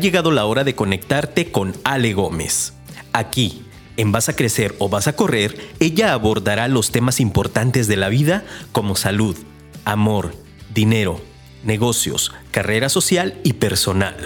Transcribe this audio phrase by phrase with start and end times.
[0.00, 2.72] llegado la hora de conectarte con Ale Gómez.
[3.12, 3.64] Aquí,
[3.96, 8.08] en Vas a Crecer o Vas a Correr, ella abordará los temas importantes de la
[8.08, 9.36] vida como salud,
[9.84, 10.34] amor,
[10.72, 11.20] dinero,
[11.64, 14.16] negocios, carrera social y personal.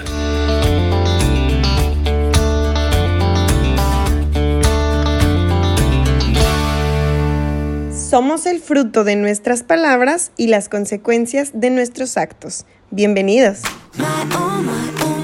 [8.11, 12.67] Somos el fruto de nuestras palabras y las consecuencias de nuestros actos.
[12.91, 13.63] Bienvenidos.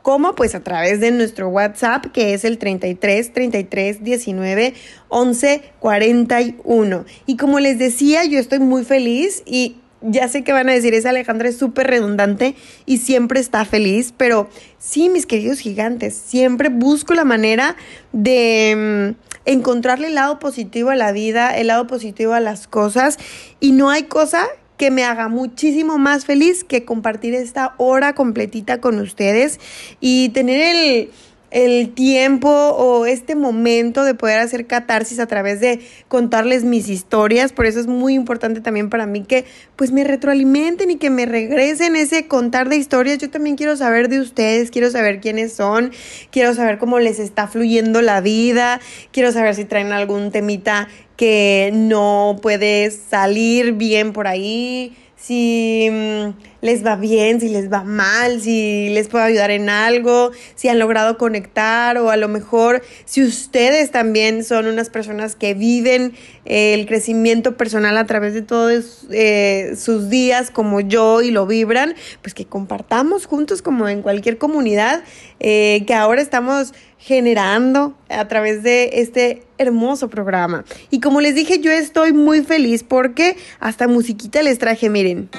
[0.03, 0.35] ¿Cómo?
[0.35, 4.75] Pues a través de nuestro WhatsApp, que es el 33 33 19
[5.09, 7.05] 11 41.
[7.27, 10.95] Y como les decía, yo estoy muy feliz y ya sé que van a decir,
[10.95, 12.55] esa Alejandra es súper redundante
[12.87, 17.77] y siempre está feliz, pero sí, mis queridos gigantes, siempre busco la manera
[18.13, 23.19] de mm, encontrarle el lado positivo a la vida, el lado positivo a las cosas
[23.61, 24.47] y no hay cosa
[24.81, 29.61] que me haga muchísimo más feliz que compartir esta hora completita con ustedes
[30.01, 31.11] y tener el,
[31.51, 37.53] el tiempo o este momento de poder hacer catarsis a través de contarles mis historias.
[37.53, 39.45] Por eso es muy importante también para mí que
[39.77, 43.19] pues me retroalimenten y que me regresen ese contar de historias.
[43.19, 45.91] Yo también quiero saber de ustedes, quiero saber quiénes son,
[46.31, 48.81] quiero saber cómo les está fluyendo la vida,
[49.13, 56.50] quiero saber si traen algún temita que no puede salir bien por ahí, si mm,
[56.61, 60.79] les va bien, si les va mal, si les puedo ayudar en algo, si han
[60.79, 66.13] logrado conectar o a lo mejor si ustedes también son unas personas que viven
[66.45, 71.47] eh, el crecimiento personal a través de todos eh, sus días como yo y lo
[71.47, 75.03] vibran, pues que compartamos juntos como en cualquier comunidad
[75.39, 80.65] eh, que ahora estamos generando a través de este hermoso programa.
[80.91, 85.31] Y como les dije, yo estoy muy feliz porque hasta musiquita les traje, miren.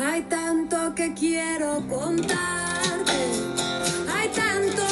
[0.00, 3.12] Hay tanto que quiero contarte.
[4.12, 4.82] Hay tanto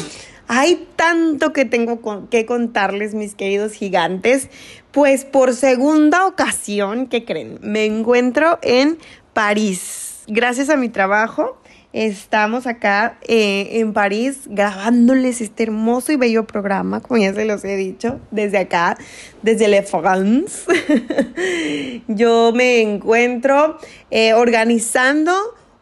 [0.48, 4.48] hay tanto que tengo que contarles, mis queridos gigantes.
[4.92, 7.58] Pues por segunda ocasión, ¿qué creen?
[7.62, 8.98] Me encuentro en
[9.32, 10.22] París.
[10.28, 11.60] Gracias a mi trabajo,
[11.96, 17.64] Estamos acá eh, en París grabándoles este hermoso y bello programa, como ya se los
[17.64, 18.98] he dicho, desde acá,
[19.40, 20.66] desde Le France.
[22.06, 23.78] Yo me encuentro
[24.10, 25.32] eh, organizando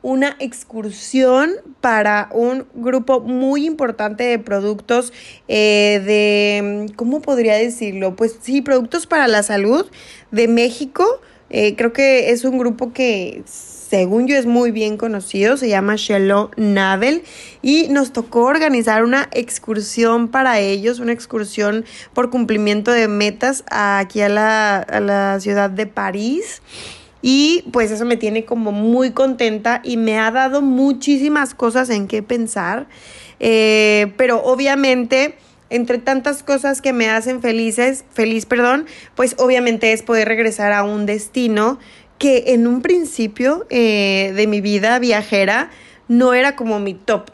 [0.02, 5.12] una excursión para un grupo muy importante de productos
[5.48, 8.14] eh, de, ¿cómo podría decirlo?
[8.14, 9.90] Pues sí, productos para la salud
[10.30, 11.04] de México.
[11.50, 13.42] creo que es un grupo que
[13.94, 17.22] según yo es muy bien conocido, se llama Shello Navel
[17.62, 24.20] y nos tocó organizar una excursión para ellos, una excursión por cumplimiento de metas aquí
[24.20, 26.60] a la, a la ciudad de París.
[27.22, 32.08] Y pues eso me tiene como muy contenta y me ha dado muchísimas cosas en
[32.08, 32.88] qué pensar.
[33.38, 35.36] Eh, pero obviamente
[35.70, 40.84] entre tantas cosas que me hacen felices, feliz, perdón, pues obviamente es poder regresar a
[40.84, 41.78] un destino
[42.24, 45.68] que en un principio eh, de mi vida viajera
[46.08, 47.30] no era como mi top.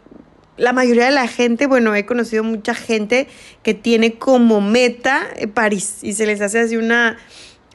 [0.56, 3.28] La mayoría de la gente, bueno, he conocido mucha gente
[3.62, 7.18] que tiene como meta eh, París y se les hace así una,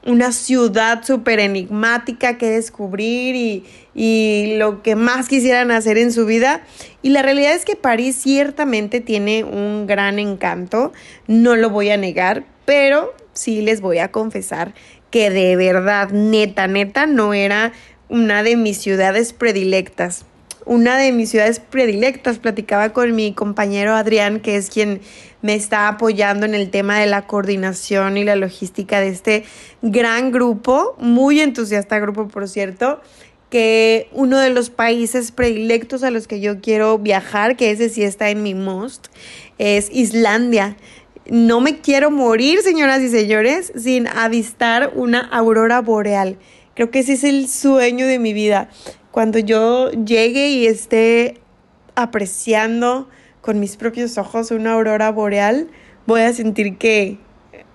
[0.06, 3.64] una ciudad súper enigmática que descubrir y,
[3.94, 6.64] y, lo que más quisieran hacer en su vida.
[7.02, 10.92] Y la realidad es que París ciertamente tiene un gran encanto,
[11.28, 14.74] no lo voy a negar, pero sí les voy a confesar
[15.16, 17.72] que de verdad, neta, neta, no era
[18.10, 20.26] una de mis ciudades predilectas.
[20.66, 25.00] Una de mis ciudades predilectas, platicaba con mi compañero Adrián, que es quien
[25.42, 29.46] me está apoyando en el tema de la coordinación y la logística de este
[29.82, 33.00] gran grupo, muy entusiasta grupo, por cierto,
[33.50, 38.04] que uno de los países predilectos a los que yo quiero viajar, que ese sí
[38.04, 39.08] está en mi most,
[39.60, 40.76] es Islandia.
[41.28, 46.38] No me quiero morir, señoras y señores, sin avistar una aurora boreal.
[46.76, 48.70] Creo que ese es el sueño de mi vida.
[49.10, 51.40] Cuando yo llegue y esté
[51.96, 53.10] apreciando
[53.42, 55.70] con mis propios ojos una aurora boreal,
[56.06, 57.18] voy a sentir que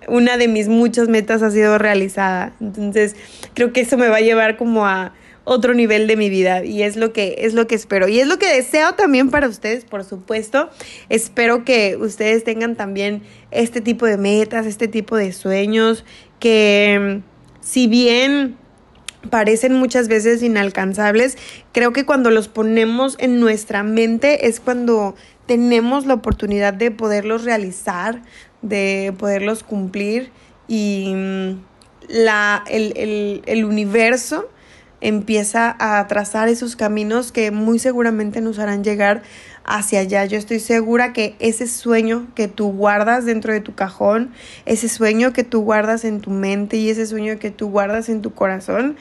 [0.07, 2.53] una de mis muchas metas ha sido realizada.
[2.61, 3.15] Entonces,
[3.53, 5.13] creo que eso me va a llevar como a
[5.51, 8.27] otro nivel de mi vida y es lo que es lo que espero y es
[8.27, 10.69] lo que deseo también para ustedes, por supuesto.
[11.09, 13.21] Espero que ustedes tengan también
[13.51, 16.05] este tipo de metas, este tipo de sueños
[16.39, 17.21] que
[17.59, 18.55] si bien
[19.29, 21.37] parecen muchas veces inalcanzables,
[21.73, 25.15] creo que cuando los ponemos en nuestra mente es cuando
[25.47, 28.21] tenemos la oportunidad de poderlos realizar,
[28.61, 30.31] de poderlos cumplir
[30.69, 31.51] y mm,
[32.07, 34.49] la, el, el universo
[35.01, 39.23] empieza a trazar esos caminos que muy seguramente nos harán llegar
[39.63, 40.25] hacia allá.
[40.25, 44.31] Yo estoy segura que ese sueño que tú guardas dentro de tu cajón,
[44.65, 48.21] ese sueño que tú guardas en tu mente y ese sueño que tú guardas en
[48.21, 48.95] tu corazón,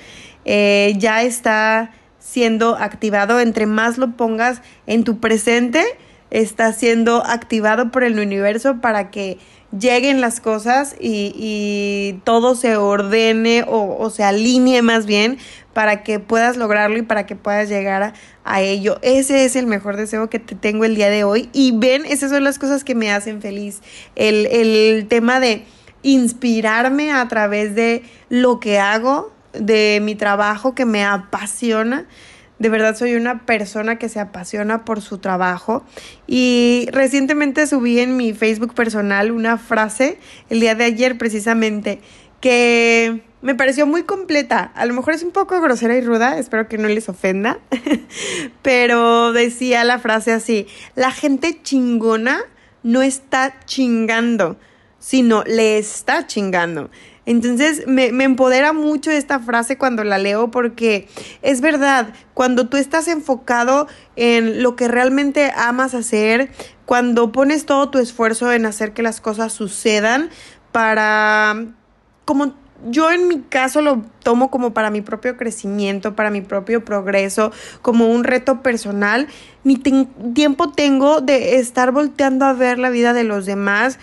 [0.45, 3.41] eh, ya está siendo activado.
[3.41, 5.85] Entre más lo pongas en tu presente,
[6.31, 9.39] está siendo activado por el universo para que
[9.79, 15.39] lleguen las cosas y, todo se ordene o, se alinee más bien
[15.73, 18.15] para que puedas lograrlo y para que puedas llegar
[18.45, 18.99] a, ello.
[19.03, 21.49] Ese es el mejor deseo que te tengo el día de hoy.
[21.53, 23.81] Y ven, esas son las cosas que me hacen feliz.
[24.17, 25.65] El, el tema de
[26.03, 32.07] inspirarme a través de lo que hago, de mi trabajo que me apasiona
[32.61, 35.83] de verdad soy una persona que se apasiona por su trabajo
[36.27, 40.19] y recientemente subí en mi Facebook personal una frase
[40.51, 42.01] el día de ayer precisamente
[42.41, 44.73] que me pareció muy completa.
[44.75, 47.59] A lo mejor es un poco grosera y ruda, espero que no les ofenda,
[48.63, 52.43] pero decía la frase así, la gente chingona
[52.83, 54.59] no está chingando,
[54.99, 56.91] sino le está chingando.
[57.31, 61.07] Entonces me, empodera mucho esta frase cuando la leo porque
[61.43, 63.87] es verdad, cuando tú estás enfocado
[64.17, 66.51] en lo que realmente amas hacer,
[66.87, 70.31] cuando pones todo tu esfuerzo en hacer que las cosas sucedan
[70.73, 71.67] para,
[72.25, 72.55] como
[72.89, 77.53] yo en mi caso lo tomo como para mi propio crecimiento, para mi propio progreso,
[77.81, 79.29] como un reto personal,
[79.63, 84.01] ni tiempo tengo de estar volteando a ver la vida de los demás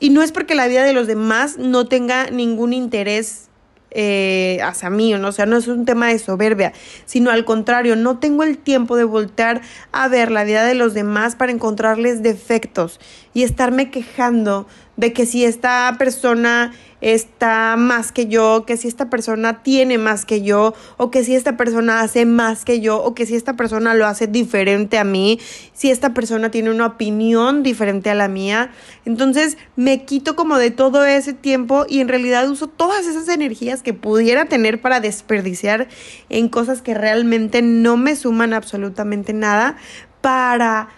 [0.00, 3.48] y no es porque la vida de los demás no tenga ningún interés
[3.90, 5.28] eh, hacia mí, ¿no?
[5.28, 6.74] o sea, no es un tema de soberbia,
[7.06, 9.62] sino al contrario, no tengo el tiempo de voltear
[9.92, 13.00] a ver la vida de los demás para encontrarles defectos
[13.32, 14.66] y estarme quejando
[14.96, 20.24] de que si esta persona está más que yo, que si esta persona tiene más
[20.24, 23.54] que yo, o que si esta persona hace más que yo, o que si esta
[23.54, 25.38] persona lo hace diferente a mí,
[25.72, 28.70] si esta persona tiene una opinión diferente a la mía.
[29.04, 33.82] Entonces me quito como de todo ese tiempo y en realidad uso todas esas energías
[33.82, 35.88] que pudiera tener para desperdiciar
[36.28, 39.76] en cosas que realmente no me suman absolutamente nada
[40.20, 40.88] para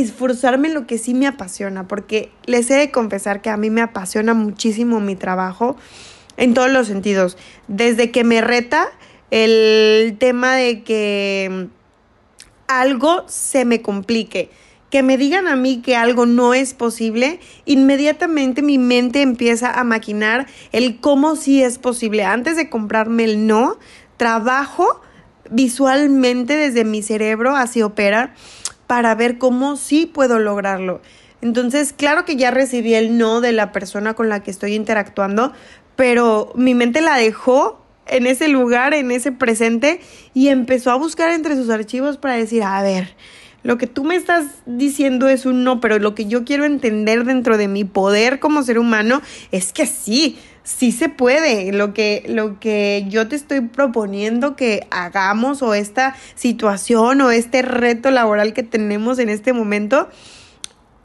[0.00, 3.70] esforzarme en lo que sí me apasiona, porque les he de confesar que a mí
[3.70, 5.76] me apasiona muchísimo mi trabajo
[6.36, 7.36] en todos los sentidos.
[7.66, 8.88] Desde que me reta
[9.30, 11.68] el tema de que
[12.66, 14.50] algo se me complique,
[14.90, 19.84] que me digan a mí que algo no es posible, inmediatamente mi mente empieza a
[19.84, 22.24] maquinar el cómo sí es posible.
[22.24, 23.78] Antes de comprarme el no,
[24.16, 25.00] trabajo
[25.50, 28.34] visualmente desde mi cerebro, así opera
[28.88, 31.00] para ver cómo sí puedo lograrlo.
[31.40, 35.52] Entonces, claro que ya recibí el no de la persona con la que estoy interactuando,
[35.94, 40.00] pero mi mente la dejó en ese lugar, en ese presente,
[40.34, 43.14] y empezó a buscar entre sus archivos para decir, a ver,
[43.62, 47.24] lo que tú me estás diciendo es un no, pero lo que yo quiero entender
[47.24, 51.72] dentro de mi poder como ser humano es que sí, sí se puede.
[51.72, 57.62] Lo que, lo que yo te estoy proponiendo que hagamos o esta situación o este
[57.62, 60.08] reto laboral que tenemos en este momento,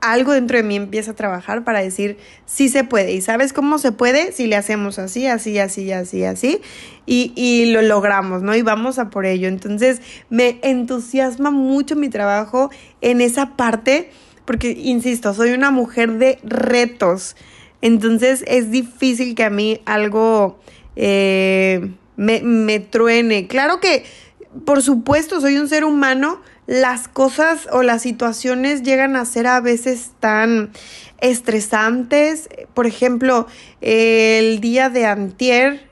[0.03, 3.13] algo dentro de mí empieza a trabajar para decir, sí se puede.
[3.13, 4.33] ¿Y sabes cómo se puede?
[4.33, 6.61] Si le hacemos así, así, así, así, así.
[7.05, 8.53] Y, y lo logramos, ¿no?
[8.53, 9.47] Y vamos a por ello.
[9.47, 12.69] Entonces, me entusiasma mucho mi trabajo
[12.99, 14.11] en esa parte,
[14.43, 17.37] porque, insisto, soy una mujer de retos.
[17.81, 20.59] Entonces, es difícil que a mí algo
[20.97, 23.47] eh, me, me truene.
[23.47, 24.03] Claro que,
[24.65, 29.59] por supuesto, soy un ser humano las cosas o las situaciones llegan a ser a
[29.59, 30.71] veces tan
[31.19, 32.49] estresantes.
[32.73, 33.47] Por ejemplo,
[33.81, 35.89] el día de antier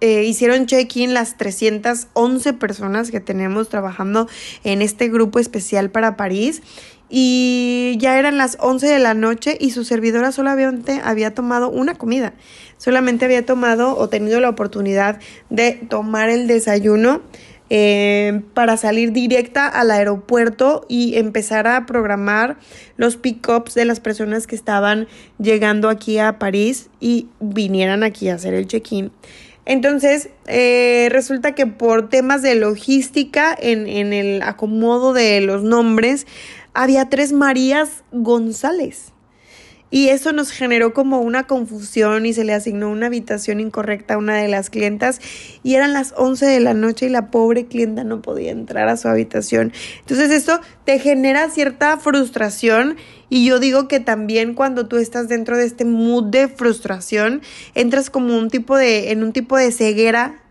[0.00, 4.28] eh, hicieron check-in las 311 personas que tenemos trabajando
[4.62, 6.62] en este grupo especial para París
[7.08, 11.94] y ya eran las 11 de la noche y su servidora solamente había tomado una
[11.94, 12.34] comida.
[12.76, 17.22] Solamente había tomado o tenido la oportunidad de tomar el desayuno
[17.70, 22.58] eh, para salir directa al aeropuerto y empezar a programar
[22.96, 28.34] los pick-ups de las personas que estaban llegando aquí a París y vinieran aquí a
[28.34, 29.12] hacer el check-in.
[29.66, 36.26] Entonces, eh, resulta que por temas de logística en, en el acomodo de los nombres,
[36.74, 39.13] había tres Marías González.
[39.94, 44.18] Y eso nos generó como una confusión y se le asignó una habitación incorrecta a
[44.18, 45.20] una de las clientas
[45.62, 48.96] y eran las 11 de la noche y la pobre clienta no podía entrar a
[48.96, 49.72] su habitación.
[50.00, 52.96] Entonces esto te genera cierta frustración
[53.28, 57.40] y yo digo que también cuando tú estás dentro de este mood de frustración,
[57.76, 60.42] entras como un tipo de, en un tipo de ceguera,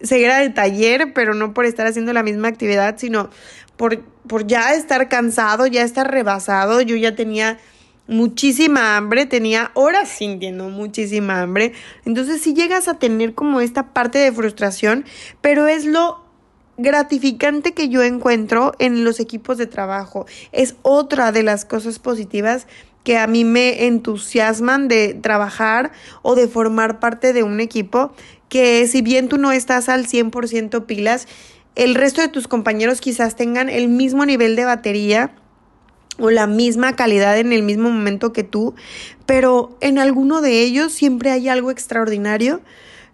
[0.00, 3.30] ceguera de taller, pero no por estar haciendo la misma actividad, sino
[3.76, 6.82] por, por ya estar cansado, ya estar rebasado.
[6.82, 7.58] Yo ya tenía
[8.06, 11.72] muchísima hambre, tenía horas sintiendo muchísima hambre.
[12.04, 15.04] Entonces si llegas a tener como esta parte de frustración,
[15.40, 16.22] pero es lo
[16.78, 20.26] gratificante que yo encuentro en los equipos de trabajo.
[20.52, 22.66] Es otra de las cosas positivas
[23.04, 25.92] que a mí me entusiasman de trabajar
[26.22, 28.12] o de formar parte de un equipo
[28.48, 31.26] que si bien tú no estás al 100% pilas,
[31.74, 35.34] el resto de tus compañeros quizás tengan el mismo nivel de batería
[36.18, 38.74] o la misma calidad en el mismo momento que tú,
[39.26, 42.60] pero en alguno de ellos siempre hay algo extraordinario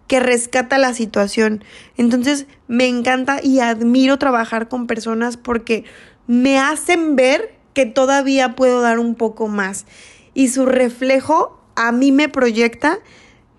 [0.07, 1.63] que rescata la situación.
[1.95, 5.85] Entonces me encanta y admiro trabajar con personas porque
[6.27, 9.85] me hacen ver que todavía puedo dar un poco más.
[10.33, 12.99] Y su reflejo a mí me proyecta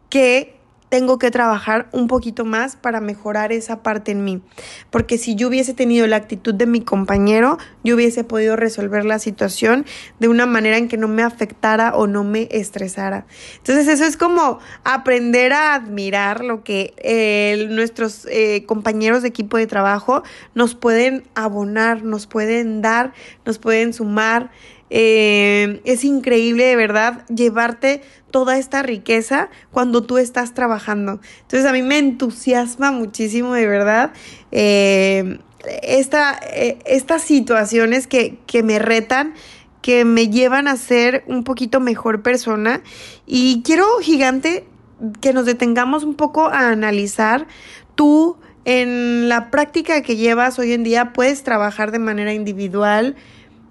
[0.09, 0.60] que
[0.91, 4.43] tengo que trabajar un poquito más para mejorar esa parte en mí.
[4.91, 9.21] Porque si yo hubiese tenido la actitud de mi compañero, yo hubiese podido resolver la
[9.21, 9.87] situación
[10.19, 13.25] de una manera en que no me afectara o no me estresara.
[13.59, 19.57] Entonces eso es como aprender a admirar lo que eh, nuestros eh, compañeros de equipo
[19.57, 23.13] de trabajo nos pueden abonar, nos pueden dar,
[23.47, 24.51] nos pueden sumar.
[24.91, 31.21] Eh, es increíble de verdad llevarte toda esta riqueza cuando tú estás trabajando.
[31.43, 34.13] Entonces a mí me entusiasma muchísimo de verdad
[34.51, 35.39] eh,
[35.83, 39.35] esta, eh, estas situaciones que, que me retan
[39.81, 42.83] que me llevan a ser un poquito mejor persona
[43.27, 44.67] y quiero gigante
[45.21, 47.47] que nos detengamos un poco a analizar
[47.95, 53.17] tú en la práctica que llevas hoy en día puedes trabajar de manera individual,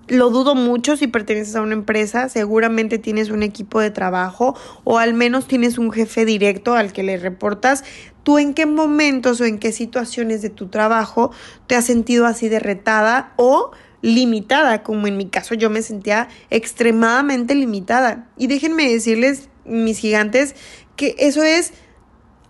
[0.09, 4.97] lo dudo mucho si perteneces a una empresa, seguramente tienes un equipo de trabajo o
[4.97, 7.83] al menos tienes un jefe directo al que le reportas.
[8.23, 11.31] ¿Tú en qué momentos o en qué situaciones de tu trabajo
[11.67, 14.83] te has sentido así derretada o limitada?
[14.83, 18.27] Como en mi caso yo me sentía extremadamente limitada.
[18.37, 20.55] Y déjenme decirles, mis gigantes,
[20.95, 21.73] que eso es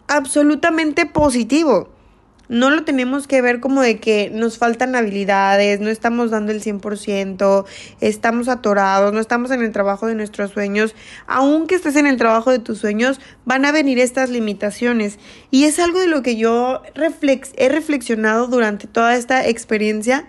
[0.07, 1.98] absolutamente positivo
[2.49, 6.61] no lo tenemos que ver como de que nos faltan habilidades, no estamos dando el
[6.61, 7.65] 100%,
[8.01, 10.95] estamos atorados, no estamos en el trabajo de nuestros sueños.
[11.27, 15.19] Aunque estés en el trabajo de tus sueños, van a venir estas limitaciones.
[15.51, 16.81] Y es algo de lo que yo
[17.55, 20.25] he reflexionado durante toda esta experiencia,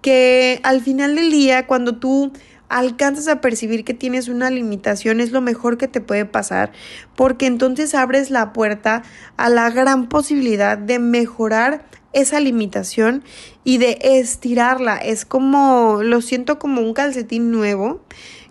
[0.00, 2.32] que al final del día, cuando tú
[2.68, 6.72] alcanzas a percibir que tienes una limitación es lo mejor que te puede pasar
[7.16, 9.02] porque entonces abres la puerta
[9.36, 13.22] a la gran posibilidad de mejorar esa limitación
[13.64, 14.96] y de estirarla.
[14.96, 18.00] Es como, lo siento como un calcetín nuevo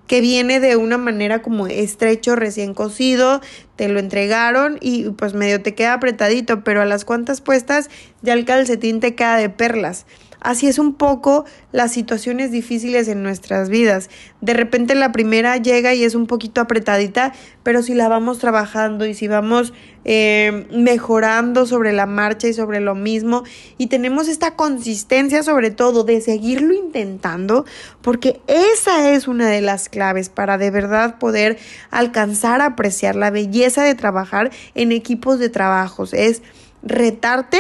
[0.08, 3.41] que viene de una manera como estrecho, recién cosido,
[3.77, 7.89] te lo entregaron y pues medio te queda apretadito, pero a las cuantas puestas
[8.22, 10.05] ya el calcetín te queda de perlas.
[10.44, 14.10] Así es un poco las situaciones difíciles en nuestras vidas.
[14.42, 17.34] De repente la primera llega y es un poquito apretadita,
[17.64, 19.74] pero si la vamos trabajando y si vamos
[20.04, 23.44] eh, mejorando sobre la marcha y sobre lo mismo
[23.78, 27.66] y tenemos esta consistencia sobre todo de seguirlo intentando,
[28.02, 31.58] porque esa es una de las claves para de verdad poder
[31.90, 36.14] alcanzar a apreciar la belleza de trabajar en equipos de trabajos.
[36.14, 36.42] Es
[36.84, 37.60] retarte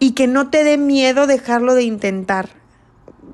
[0.00, 2.48] y que no te dé miedo dejarlo de intentar.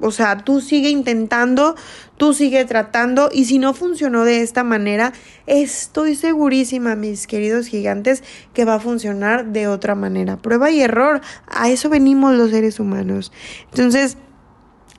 [0.01, 1.75] O sea, tú sigue intentando,
[2.19, 5.15] tú sigue tratando y si no funcionó de esta manera,
[5.47, 10.37] estoy segurísima, mis queridos gigantes, que va a funcionar de otra manera.
[10.37, 13.33] Prueba y error, a eso venimos los seres humanos.
[13.71, 14.19] Entonces,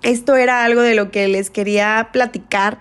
[0.01, 2.79] esto era algo de lo que les quería platicar,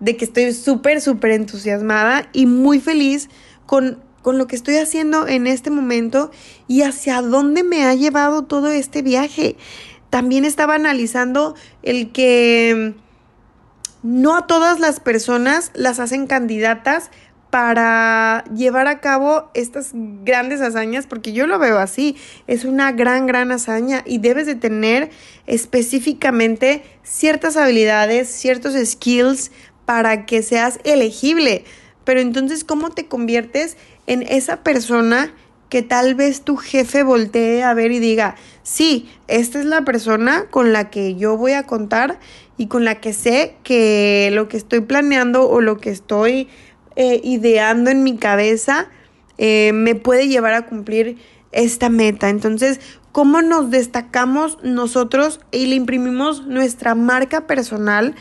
[0.00, 3.28] de que estoy súper, súper entusiasmada y muy feliz
[3.66, 6.30] con con lo que estoy haciendo en este momento
[6.68, 9.56] y hacia dónde me ha llevado todo este viaje.
[10.10, 12.94] También estaba analizando el que
[14.02, 17.10] no a todas las personas las hacen candidatas
[17.52, 23.26] para llevar a cabo estas grandes hazañas, porque yo lo veo así, es una gran,
[23.26, 25.10] gran hazaña y debes de tener
[25.46, 29.52] específicamente ciertas habilidades, ciertos skills
[29.84, 31.64] para que seas elegible.
[32.04, 35.32] Pero entonces, ¿cómo te conviertes en esa persona
[35.68, 40.44] que tal vez tu jefe voltee a ver y diga, sí, esta es la persona
[40.50, 42.18] con la que yo voy a contar
[42.58, 46.48] y con la que sé que lo que estoy planeando o lo que estoy
[46.94, 48.88] eh, ideando en mi cabeza
[49.38, 51.16] eh, me puede llevar a cumplir
[51.52, 52.28] esta meta.
[52.28, 52.78] Entonces,
[53.10, 58.14] ¿cómo nos destacamos nosotros y le imprimimos nuestra marca personal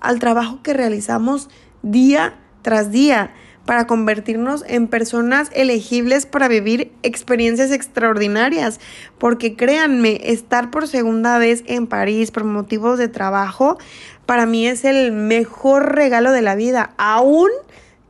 [0.00, 1.48] al trabajo que realizamos
[1.82, 3.32] día tras día?
[3.68, 8.80] Para convertirnos en personas elegibles para vivir experiencias extraordinarias.
[9.18, 13.76] Porque créanme, estar por segunda vez en París por motivos de trabajo,
[14.24, 17.50] para mí es el mejor regalo de la vida, aún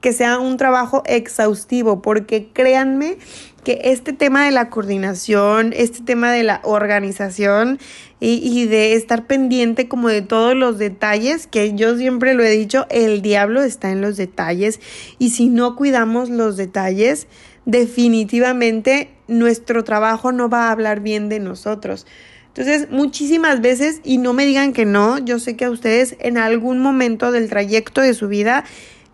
[0.00, 3.19] que sea un trabajo exhaustivo, porque créanme
[3.65, 7.79] que este tema de la coordinación, este tema de la organización
[8.21, 12.87] y, de estar pendiente como de todos los detalles, que yo siempre lo he dicho,
[12.91, 14.81] el diablo está en los detalles
[15.19, 17.29] y si no cuidamos los detalles,
[17.65, 22.07] definitivamente nuestro trabajo no va a hablar bien de nosotros.
[22.49, 26.38] Entonces, muchísimas veces, y no me digan que no, yo sé que a ustedes en
[26.38, 28.64] algún momento del trayecto de su vida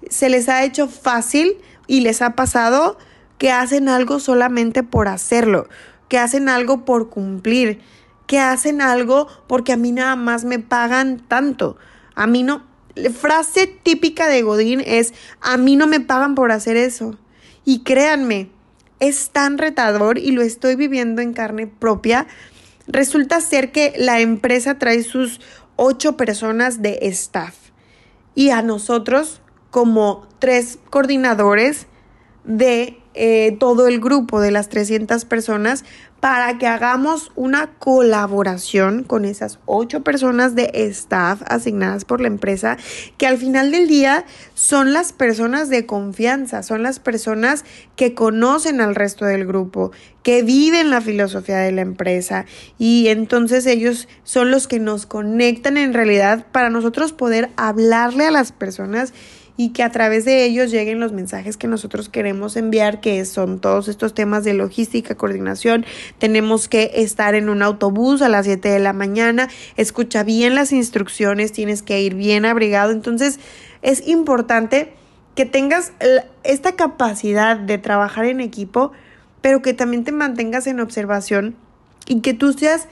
[0.09, 2.97] se les ha hecho fácil y les ha pasado
[3.39, 5.69] que hacen algo solamente por hacerlo,
[6.09, 7.81] que hacen algo por cumplir,
[8.27, 11.77] que hacen algo porque a mí nada más me pagan tanto.
[12.15, 12.65] A mí no.
[12.95, 17.19] La frase típica de Godín es, a mí no me pagan por hacer eso.
[17.65, 18.51] Y créanme,
[19.01, 22.27] es tan retador y lo estoy viviendo en carne propia.
[22.87, 25.41] Resulta ser que la empresa trae sus
[25.77, 27.55] ocho personas de staff
[28.35, 31.87] y a nosotros como tres coordinadores
[32.45, 35.85] de eh, todo el grupo de las 300 personas
[36.25, 42.79] para que hagamos una colaboración con esas ocho personas de staff asignadas por la empresa,
[43.19, 44.25] que al final del día
[44.55, 50.43] son las personas de confianza, son las personas que conocen al resto del grupo, que
[50.43, 52.47] viven la filosofía de la empresa
[52.79, 58.31] y entonces ellos son los que nos conectan en realidad para nosotros poder hablarle a
[58.31, 59.13] las personas
[59.57, 63.61] y que a través de ellos lleguen los mensajes que nosotros queremos enviar, que son
[63.61, 65.87] todos estos temas de logística, coordinación.
[66.19, 70.73] Tenemos que estar en un autobús a las 7 de la mañana, escucha bien las
[70.73, 72.91] instrucciones, tienes que ir bien abrigado.
[72.91, 73.39] Entonces,
[73.83, 74.93] es importante
[75.37, 75.93] que tengas
[76.43, 78.93] esta capacidad de trabajar en equipo,
[79.41, 81.55] pero que también te mantengas en observación
[82.07, 82.89] y que tú seas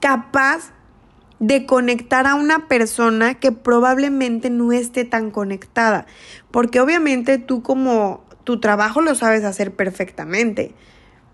[0.00, 0.72] capaz
[1.38, 6.06] de conectar a una persona que probablemente no esté tan conectada,
[6.50, 10.74] porque obviamente tú como tu trabajo lo sabes hacer perfectamente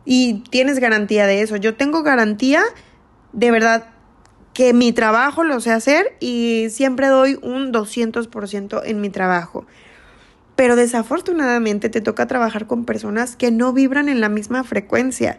[0.04, 1.56] y tienes garantía de eso.
[1.56, 2.62] Yo tengo garantía
[3.32, 3.86] de verdad
[4.54, 9.66] que mi trabajo lo sé hacer y siempre doy un 200% en mi trabajo.
[10.56, 15.38] Pero desafortunadamente te toca trabajar con personas que no vibran en la misma frecuencia.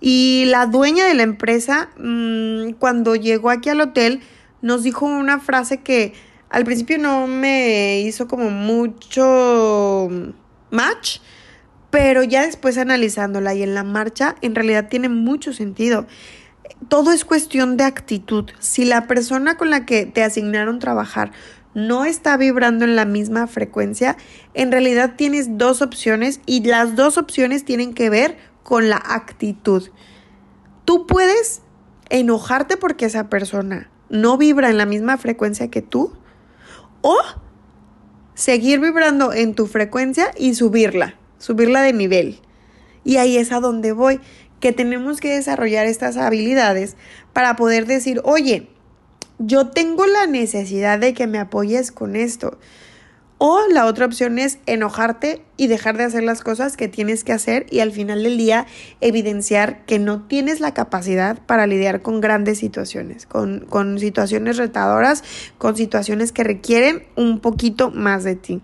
[0.00, 4.20] Y la dueña de la empresa, mm, cuando llegó aquí al hotel,
[4.62, 6.14] nos dijo una frase que
[6.48, 10.08] al principio no me hizo como mucho
[10.70, 11.18] match,
[11.90, 16.06] pero ya después analizándola y en la marcha, en realidad tiene mucho sentido.
[16.88, 18.46] Todo es cuestión de actitud.
[18.58, 21.32] Si la persona con la que te asignaron trabajar
[21.74, 24.16] no está vibrando en la misma frecuencia,
[24.54, 29.90] en realidad tienes dos opciones y las dos opciones tienen que ver con la actitud.
[30.84, 31.62] Tú puedes
[32.08, 36.12] enojarte porque esa persona no vibra en la misma frecuencia que tú
[37.02, 37.16] o
[38.34, 42.40] seguir vibrando en tu frecuencia y subirla, subirla de nivel.
[43.04, 44.20] Y ahí es a donde voy,
[44.60, 46.96] que tenemos que desarrollar estas habilidades
[47.32, 48.68] para poder decir, oye,
[49.38, 52.58] yo tengo la necesidad de que me apoyes con esto.
[53.42, 57.32] O la otra opción es enojarte y dejar de hacer las cosas que tienes que
[57.32, 58.66] hacer y al final del día
[59.00, 65.24] evidenciar que no tienes la capacidad para lidiar con grandes situaciones, con, con situaciones retadoras,
[65.56, 68.60] con situaciones que requieren un poquito más de ti.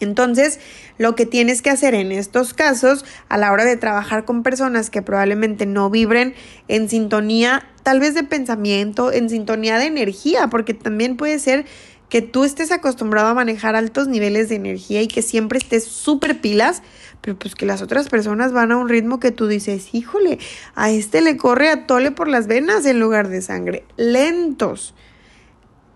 [0.00, 0.60] Entonces,
[0.96, 4.90] lo que tienes que hacer en estos casos, a la hora de trabajar con personas
[4.90, 6.34] que probablemente no vibren
[6.68, 11.66] en sintonía, tal vez de pensamiento, en sintonía de energía, porque también puede ser
[12.08, 16.40] que tú estés acostumbrado a manejar altos niveles de energía y que siempre estés súper
[16.40, 16.82] pilas,
[17.20, 20.38] pero pues que las otras personas van a un ritmo que tú dices, híjole,
[20.74, 24.94] a este le corre a tole por las venas en lugar de sangre, lentos,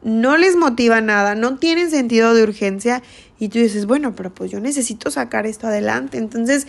[0.03, 3.03] no les motiva nada, no tienen sentido de urgencia
[3.39, 6.19] y tú dices, bueno, pero pues yo necesito sacar esto adelante.
[6.19, 6.67] Entonces,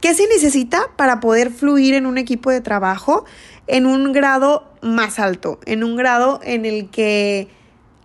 [0.00, 3.24] ¿qué se necesita para poder fluir en un equipo de trabajo
[3.66, 7.48] en un grado más alto, en un grado en el que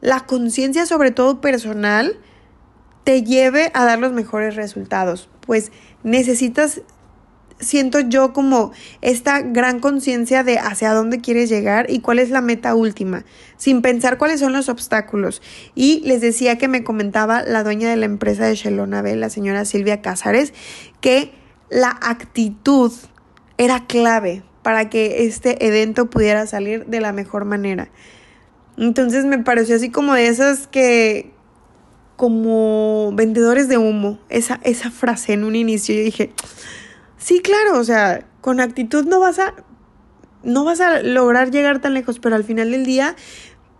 [0.06, 2.20] la conciencia, sobre todo personal,
[3.04, 5.30] te lleve a dar los mejores resultados.
[5.42, 5.72] Pues
[6.04, 6.82] necesitas,
[7.60, 12.42] siento yo como esta gran conciencia de hacia dónde quieres llegar y cuál es la
[12.42, 13.26] meta última,
[13.58, 15.42] sin pensar cuáles son los obstáculos.
[15.74, 19.66] Y les decía que me comentaba la dueña de la empresa de Shelonabel, la señora
[19.66, 20.54] Silvia Cázares,
[21.02, 21.34] que
[21.72, 22.92] la actitud
[23.58, 27.90] era clave para que este evento pudiera salir de la mejor manera.
[28.78, 31.32] Entonces me pareció así como de esas que,
[32.16, 35.96] como vendedores de humo, esa, esa frase en un inicio.
[35.96, 36.32] Yo dije,
[37.18, 39.54] sí, claro, o sea, con actitud no vas a,
[40.44, 43.16] no vas a lograr llegar tan lejos, pero al final del día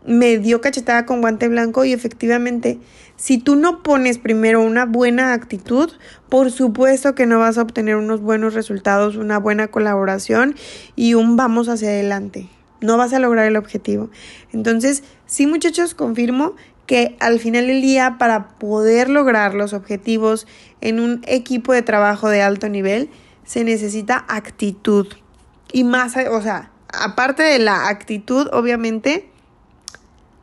[0.06, 2.80] me dio cachetada con guante blanco y efectivamente,
[3.16, 5.92] si tú no pones primero una buena actitud,
[6.30, 10.56] por supuesto que no vas a obtener unos buenos resultados, una buena colaboración
[10.96, 12.50] y un vamos hacia adelante
[12.82, 14.10] no vas a lograr el objetivo.
[14.52, 20.48] Entonces, sí muchachos, confirmo que al final del día, para poder lograr los objetivos
[20.82, 23.10] en un equipo de trabajo de alto nivel,
[23.44, 25.08] se necesita actitud.
[25.72, 29.30] Y más, o sea, aparte de la actitud, obviamente,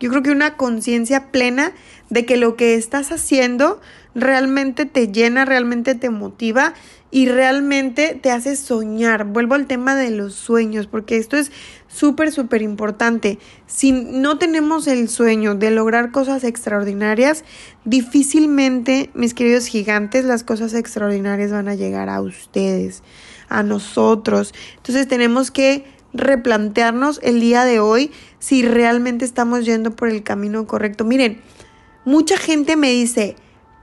[0.01, 1.73] yo creo que una conciencia plena
[2.11, 3.81] de que lo que estás haciendo
[4.15, 6.75] realmente te llena, realmente te motiva
[7.11, 9.25] y realmente te hace soñar.
[9.25, 11.53] Vuelvo al tema de los sueños, porque esto es
[11.93, 13.39] súper, súper importante.
[13.67, 17.45] Si no tenemos el sueño de lograr cosas extraordinarias,
[17.85, 23.03] difícilmente, mis queridos gigantes, las cosas extraordinarias van a llegar a ustedes,
[23.49, 24.55] a nosotros.
[24.77, 30.67] Entonces tenemos que replantearnos el día de hoy si realmente estamos yendo por el camino
[30.67, 31.05] correcto.
[31.05, 31.41] Miren,
[32.05, 33.37] mucha gente me dice,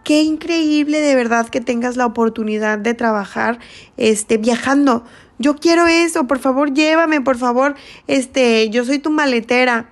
[0.03, 3.59] qué increíble de verdad que tengas la oportunidad de trabajar
[3.97, 5.05] este viajando.
[5.39, 7.75] Yo quiero eso, por favor, llévame, por favor,
[8.07, 9.87] este, yo soy tu maletera.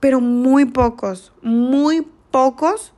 [0.00, 2.92] Pero muy pocos, muy pocos.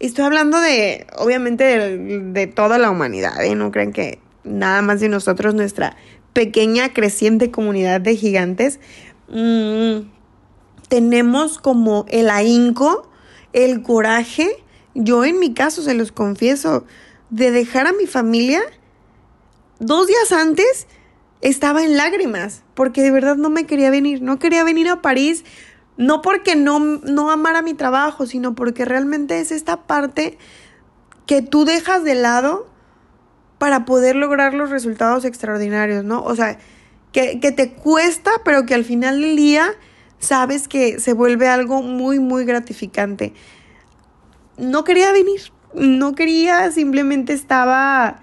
[0.00, 3.54] Estoy hablando de, obviamente, de, toda la humanidad, ¿eh?
[3.54, 5.96] No creen que nada más de nosotros, nuestra
[6.32, 8.80] pequeña, creciente comunidad de gigantes.
[9.28, 10.08] Mm,
[10.88, 13.08] tenemos como el ahínco,
[13.52, 14.56] el coraje
[14.94, 16.84] yo en mi caso, se los confieso,
[17.30, 18.60] de dejar a mi familia,
[19.78, 20.86] dos días antes
[21.40, 25.44] estaba en lágrimas, porque de verdad no me quería venir, no quería venir a París,
[25.96, 30.38] no porque no, no amara mi trabajo, sino porque realmente es esta parte
[31.26, 32.66] que tú dejas de lado
[33.58, 36.22] para poder lograr los resultados extraordinarios, ¿no?
[36.22, 36.58] O sea,
[37.12, 39.72] que, que te cuesta, pero que al final del día
[40.18, 43.34] sabes que se vuelve algo muy, muy gratificante
[44.60, 45.40] no quería venir,
[45.74, 48.22] no quería, simplemente estaba,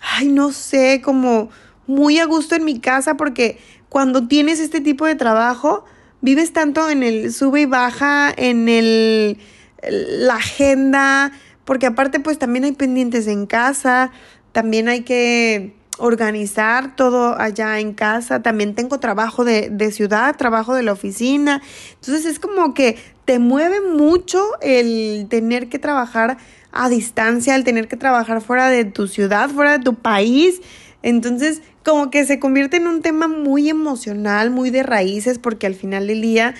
[0.00, 1.50] ay, no sé, como
[1.88, 5.84] muy a gusto en mi casa porque cuando tienes este tipo de trabajo,
[6.20, 9.38] vives tanto en el sube y baja, en el
[9.82, 11.32] la agenda,
[11.64, 14.10] porque aparte pues también hay pendientes en casa,
[14.52, 20.74] también hay que organizar todo allá en casa, también tengo trabajo de, de ciudad, trabajo
[20.74, 21.62] de la oficina,
[21.94, 26.38] entonces es como que te mueve mucho el tener que trabajar
[26.72, 30.60] a distancia, el tener que trabajar fuera de tu ciudad, fuera de tu país.
[31.02, 35.74] Entonces, como que se convierte en un tema muy emocional, muy de raíces, porque al
[35.74, 36.54] final del día,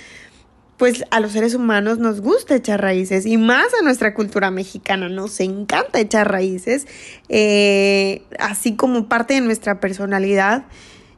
[0.79, 5.11] pues a los seres humanos nos gusta echar raíces y más a nuestra cultura mexicana
[5.11, 6.87] nos encanta echar raíces,
[7.29, 10.65] eh, así como parte de nuestra personalidad.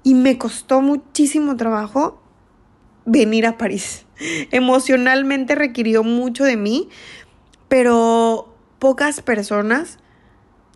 [0.03, 2.21] Y me costó muchísimo trabajo
[3.05, 4.07] venir a París.
[4.51, 6.89] Emocionalmente requirió mucho de mí,
[7.69, 9.99] pero pocas personas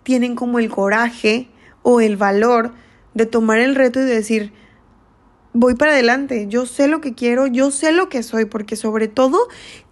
[0.05, 1.49] tienen como el coraje
[1.83, 2.84] o el valor
[3.15, 4.53] de tomar el reto y decir,
[5.53, 9.09] voy para adelante, yo sé lo que quiero, yo sé lo que soy, porque sobre
[9.09, 9.39] todo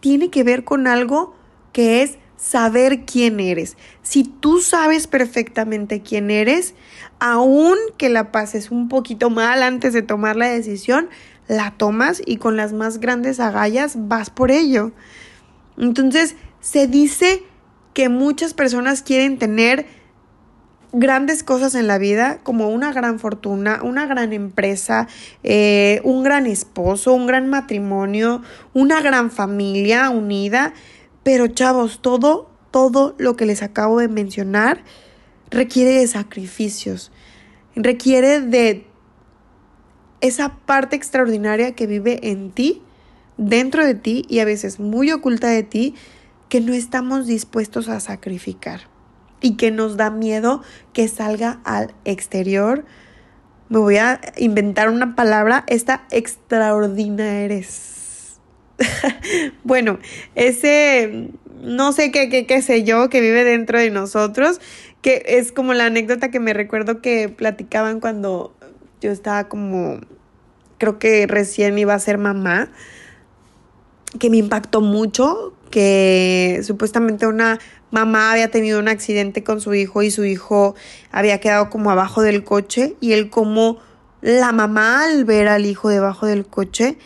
[0.01, 1.35] tiene que ver con algo
[1.73, 3.77] que es saber quién eres.
[4.03, 6.75] Si tú sabes perfectamente quién eres,
[7.21, 11.09] aun que la pases un poquito mal antes de tomar la decisión,
[11.47, 14.91] la tomas y con las más grandes agallas vas por ello.
[15.79, 17.45] Entonces, se dice
[17.95, 19.87] que muchas personas quieren tener
[20.93, 25.09] grandes cosas en la vida, como una gran fortuna, una gran empresa,
[25.43, 28.43] eh, un gran esposo, un gran matrimonio,
[28.75, 30.75] una gran familia unida.
[31.23, 34.85] Pero chavos, todo, todo lo que les acabo de mencionar
[35.51, 37.11] requiere de sacrificios,
[37.75, 38.87] requiere de
[40.21, 42.83] esa parte extraordinaria que vive en ti,
[43.39, 45.95] dentro de ti y a veces muy oculta de ti,
[46.49, 48.92] que no estamos dispuestos a sacrificar
[49.43, 52.85] y que nos da miedo que salga al exterior.
[53.69, 57.63] Me voy a inventar una palabra, esta extraordinaria
[59.65, 59.99] bueno,
[60.35, 61.31] ese
[61.63, 64.61] no sé qué, qué, qué sé yo, que vive dentro de nosotros,
[65.01, 68.55] que es como la anécdota que me recuerdo que platicaban cuando
[69.01, 70.01] yo estaba como,
[70.79, 72.69] creo que recién iba a ser mamá,
[74.19, 77.59] que me impactó mucho, que supuestamente una
[77.93, 80.75] mamá había tenido un accidente con su hijo y su hijo
[81.13, 83.79] había quedado como abajo del coche y él como
[84.21, 86.99] la mamá al ver al hijo debajo del coche,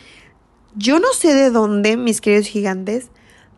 [0.75, 3.09] yo no sé de dónde, mis queridos gigantes,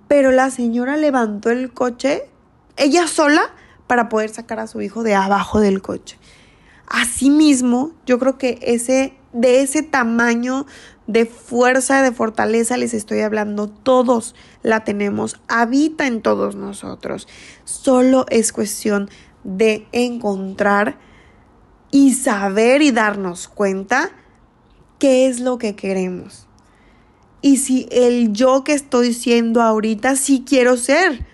[0.08, 2.24] pero la señora levantó el coche
[2.76, 3.54] ella sola
[3.88, 6.18] para poder sacar a su hijo de abajo del coche.
[6.88, 10.66] Asimismo, yo creo que ese de ese tamaño
[11.08, 17.28] de fuerza, de fortaleza les estoy hablando, todos la tenemos, habita en todos nosotros.
[17.64, 19.10] Solo es cuestión
[19.44, 20.98] de encontrar
[21.92, 24.12] y saber y darnos cuenta
[25.00, 26.48] qué es lo que queremos.
[27.42, 31.26] Y si el yo que estoy siendo ahorita sí quiero ser.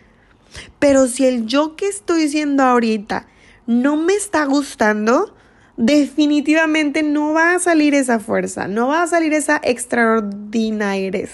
[0.79, 3.27] Pero si el yo que estoy siendo ahorita
[3.65, 5.35] no me está gustando,
[5.75, 11.27] definitivamente no va a salir esa fuerza, no va a salir esa extraordinaria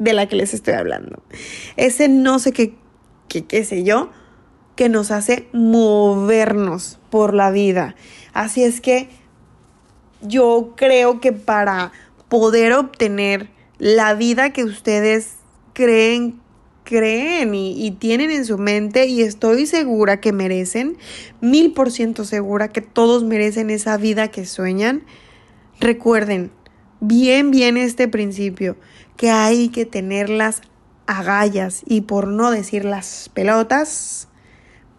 [0.00, 1.22] de la que les estoy hablando.
[1.76, 2.74] Ese no sé qué,
[3.28, 4.10] qué, qué sé yo,
[4.74, 7.94] que nos hace movernos por la vida.
[8.32, 9.08] Así es que
[10.20, 11.92] yo creo que para
[12.28, 15.36] poder obtener la vida que ustedes
[15.72, 16.40] creen
[16.90, 20.96] creen y, tienen en su mente y estoy segura que merecen,
[21.40, 25.04] mil por ciento segura que todos merecen esa vida que sueñan,
[25.78, 26.50] recuerden
[27.00, 28.76] bien, bien este principio,
[29.20, 30.62] que hay que tener las
[31.06, 34.28] agallas y por no decir las pelotas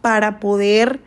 [0.03, 0.99] para poder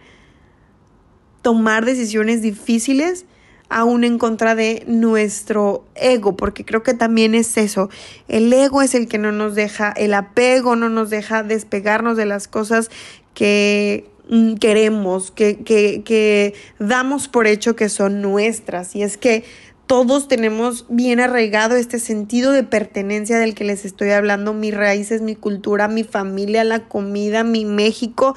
[1.40, 3.24] tomar decisiones difíciles
[3.68, 7.88] aún en contra de nuestro ego, porque creo que también es eso.
[8.26, 12.26] El ego es el que no nos deja, el apego no nos deja despegarnos de
[12.26, 12.90] las cosas
[13.32, 18.96] que mm, queremos, que, que, que damos por hecho que son nuestras.
[18.96, 19.44] Y es que
[19.86, 25.20] todos tenemos bien arraigado este sentido de pertenencia del que les estoy hablando, mis raíces,
[25.20, 28.34] mi cultura, mi familia, la comida, mi México.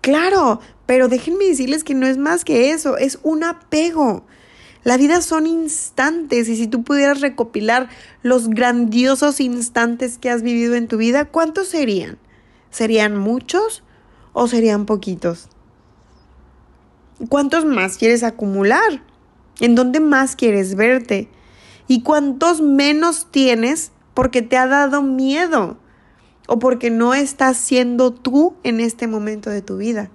[0.00, 4.24] Claro, pero déjenme decirles que no es más que eso, es un apego.
[4.84, 7.88] La vida son instantes y si tú pudieras recopilar
[8.22, 12.18] los grandiosos instantes que has vivido en tu vida, ¿cuántos serían?
[12.70, 13.82] ¿Serían muchos
[14.34, 15.48] o serían poquitos?
[17.30, 19.02] ¿Cuántos más quieres acumular?
[19.60, 21.28] ¿En dónde más quieres verte?
[21.86, 25.76] ¿Y cuántos menos tienes porque te ha dado miedo
[26.46, 30.10] o porque no estás siendo tú en este momento de tu vida?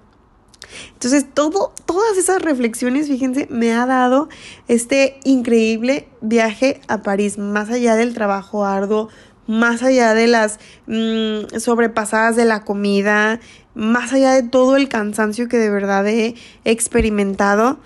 [0.92, 4.28] Entonces, todo, todas esas reflexiones, fíjense, me ha dado
[4.68, 9.08] este increíble viaje a París, más allá del trabajo arduo,
[9.46, 13.40] más allá de las mm, sobrepasadas de la comida,
[13.74, 17.78] más allá de todo el cansancio que de verdad he experimentado.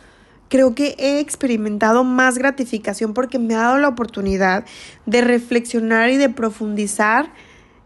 [0.48, 4.64] Creo que he experimentado más gratificación porque me ha dado la oportunidad
[5.06, 7.32] de reflexionar y de profundizar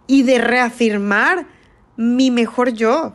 [0.06, 1.46] y de reafirmar
[1.96, 3.14] mi mejor yo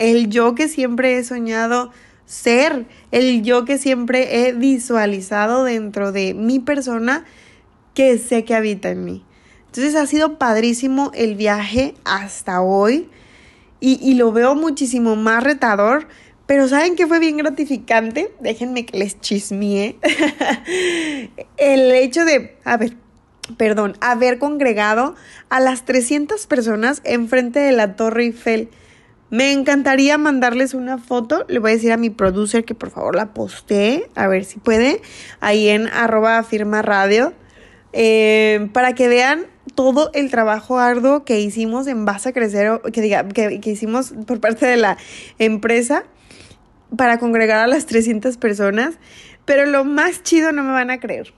[0.00, 1.92] el yo que siempre he soñado
[2.24, 7.24] ser, el yo que siempre he visualizado dentro de mi persona
[7.92, 9.24] que sé que habita en mí.
[9.66, 13.10] Entonces ha sido padrísimo el viaje hasta hoy
[13.78, 16.08] y, lo veo muchísimo más retador,
[16.50, 18.32] Pero ¿saben qué fue bien gratificante?
[18.40, 19.94] Déjenme que les chismee.
[21.56, 22.96] El hecho de, a ver,
[23.56, 25.14] perdón, haber congregado
[25.48, 28.68] a las 300 personas enfrente de la Torre Eiffel.
[29.30, 31.44] Me encantaría mandarles una foto.
[31.46, 34.58] Le voy a decir a mi producer que por favor la postee, a ver si
[34.58, 35.02] puede,
[35.38, 36.82] ahí en arroba firma
[37.92, 43.02] eh, para que vean todo el trabajo arduo que hicimos en base a crecer, que
[43.02, 44.98] diga, que, que hicimos por parte de la
[45.38, 46.06] empresa
[46.96, 48.94] para congregar a las 300 personas.
[49.44, 51.32] Pero lo más chido no me van a creer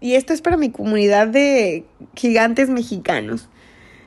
[0.00, 1.84] y esto es para mi comunidad de
[2.16, 3.48] gigantes mexicanos.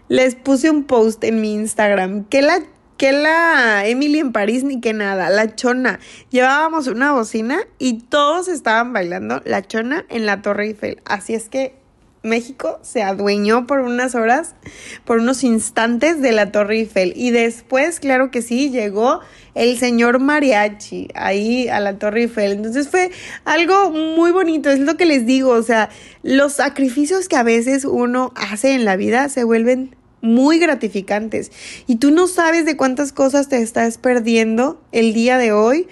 [0.09, 2.59] Les puse un post en mi Instagram que la
[2.97, 5.99] que la Emily en París ni que nada, la chona.
[6.29, 11.01] Llevábamos una bocina y todos estaban bailando la chona en la Torre Eiffel.
[11.05, 11.75] Así es que
[12.23, 14.55] México se adueñó por unas horas,
[15.03, 17.13] por unos instantes de la Torre Eiffel.
[17.17, 19.19] Y después, claro que sí, llegó
[19.55, 22.53] el señor mariachi ahí a la Torre Eiffel.
[22.53, 23.11] Entonces fue
[23.43, 25.89] algo muy bonito, es lo que les digo, o sea,
[26.23, 31.51] los sacrificios que a veces uno hace en la vida se vuelven muy gratificantes.
[31.87, 35.87] Y tú no sabes de cuántas cosas te estás perdiendo el día de hoy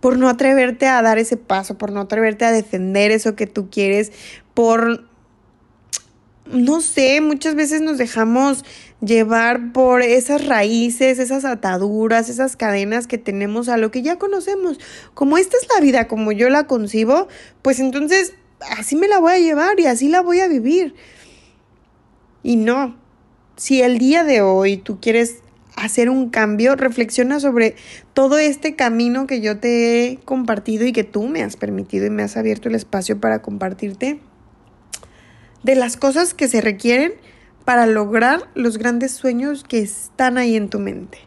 [0.00, 3.68] por no atreverte a dar ese paso, por no atreverte a defender eso que tú
[3.70, 4.12] quieres,
[4.54, 5.07] por
[6.50, 8.64] no sé, muchas veces nos dejamos
[9.00, 14.78] llevar por esas raíces, esas ataduras, esas cadenas que tenemos a lo que ya conocemos.
[15.14, 17.28] Como esta es la vida como yo la concibo,
[17.62, 18.34] pues entonces
[18.76, 20.94] así me la voy a llevar y así la voy a vivir.
[22.42, 22.96] Y no,
[23.56, 25.38] si el día de hoy tú quieres
[25.76, 27.76] hacer un cambio, reflexiona sobre
[28.14, 32.10] todo este camino que yo te he compartido y que tú me has permitido y
[32.10, 34.20] me has abierto el espacio para compartirte
[35.62, 37.14] de las cosas que se requieren
[37.64, 41.18] para lograr los grandes sueños que están ahí en tu mente.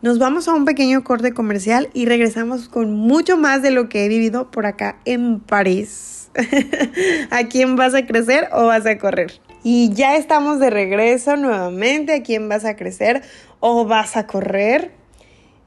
[0.00, 4.04] Nos vamos a un pequeño corte comercial y regresamos con mucho más de lo que
[4.04, 6.30] he vivido por acá en París.
[7.30, 9.40] ¿A quién vas a crecer o vas a correr?
[9.64, 12.14] Y ya estamos de regreso nuevamente.
[12.14, 13.22] ¿A quién vas a crecer
[13.58, 14.92] o vas a correr?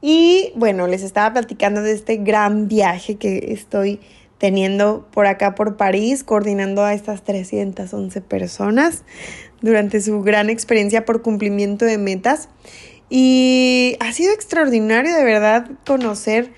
[0.00, 4.00] Y bueno, les estaba platicando de este gran viaje que estoy
[4.42, 9.04] teniendo por acá por París, coordinando a estas 311 personas
[9.60, 12.48] durante su gran experiencia por cumplimiento de metas.
[13.08, 16.52] Y ha sido extraordinario de verdad conocer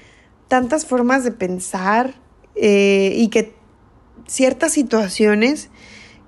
[0.48, 2.14] tantas formas de pensar
[2.54, 3.52] eh, y que
[4.28, 5.68] ciertas situaciones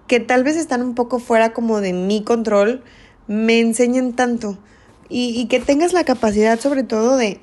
[0.09, 2.85] que tal vez están un poco fuera como de mi control
[3.29, 4.59] me enseñen tanto
[5.09, 7.41] y, y que tengas la capacidad sobre todo de,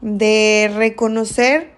[0.00, 1.73] de reconocer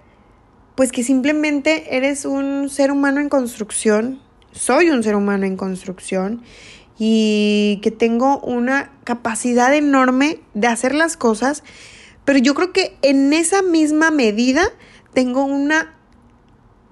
[0.76, 4.20] pues que simplemente eres un ser humano en construcción,
[4.52, 6.42] soy un ser humano en construcción
[6.98, 11.64] y que tengo una capacidad enorme de hacer las cosas,
[12.26, 14.64] pero yo creo que en esa misma medida
[15.14, 15.94] tengo una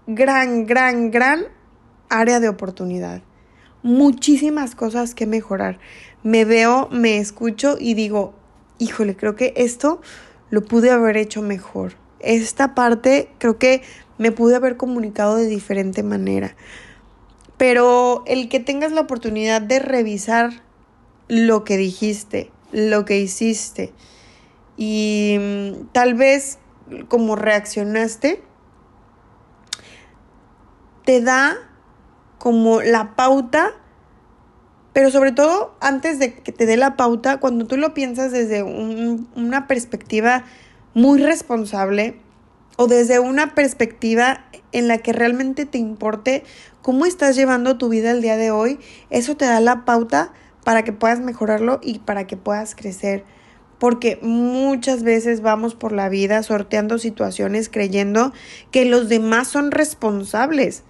[0.07, 1.45] gran, gran, gran
[2.09, 3.23] área de oportunidad.
[3.83, 5.79] Muchísimas cosas que mejorar.
[6.23, 8.35] Me veo, me escucho y digo,
[8.79, 10.01] híjole, creo que esto
[10.49, 13.83] lo pude haber hecho mejor esta parte creo que
[14.19, 16.57] me pude haber comunicado de diferente manera.
[17.57, 20.63] Pero el que tengas la oportunidad de revisar
[21.29, 23.93] lo que dijiste, lo que hiciste
[24.77, 26.59] y mm, tal vez
[27.09, 28.43] como reaccionaste,
[31.05, 31.57] te da
[32.39, 33.73] como la pauta,
[34.93, 38.63] pero sobre todo antes de que te dé la pauta, cuando tú lo piensas desde
[38.63, 40.45] una perspectiva
[40.95, 42.17] muy responsable
[42.77, 46.45] o desde una perspectiva en la que realmente te importe
[46.83, 48.79] cómo estás llevando tu vida el día de hoy,
[49.11, 50.33] eso te da la pauta
[50.65, 53.25] para que puedas mejorarlo y para que puedas crecer.
[53.79, 58.33] Porque muchas veces vamos por la vida sorteando situaciones creyendo
[58.71, 60.83] que los demás son responsables,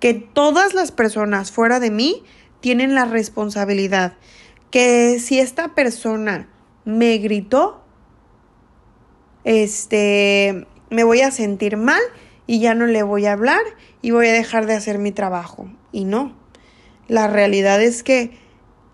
[0.00, 2.22] que todas las personas fuera de mí
[2.60, 4.14] tienen la responsabilidad,
[4.70, 6.48] que si esta persona
[6.84, 7.79] me gritó,
[9.44, 12.02] este, me voy a sentir mal
[12.46, 13.62] y ya no le voy a hablar
[14.02, 15.70] y voy a dejar de hacer mi trabajo.
[15.92, 16.34] Y no,
[17.08, 18.32] la realidad es que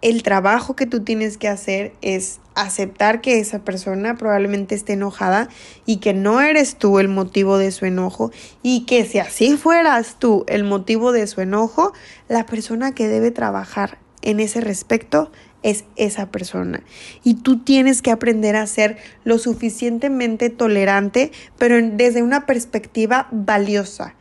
[0.02, 5.48] el trabajo que tú tienes que hacer es aceptar que esa persona probablemente esté enojada
[5.84, 8.30] y que no eres tú el motivo de su enojo
[8.62, 11.92] y que si así fueras tú el motivo de su enojo,
[12.28, 15.30] la persona que debe trabajar en ese respecto
[15.66, 16.84] es esa persona.
[17.24, 24.14] Y tú tienes que aprender a ser lo suficientemente tolerante, pero desde una perspectiva valiosa.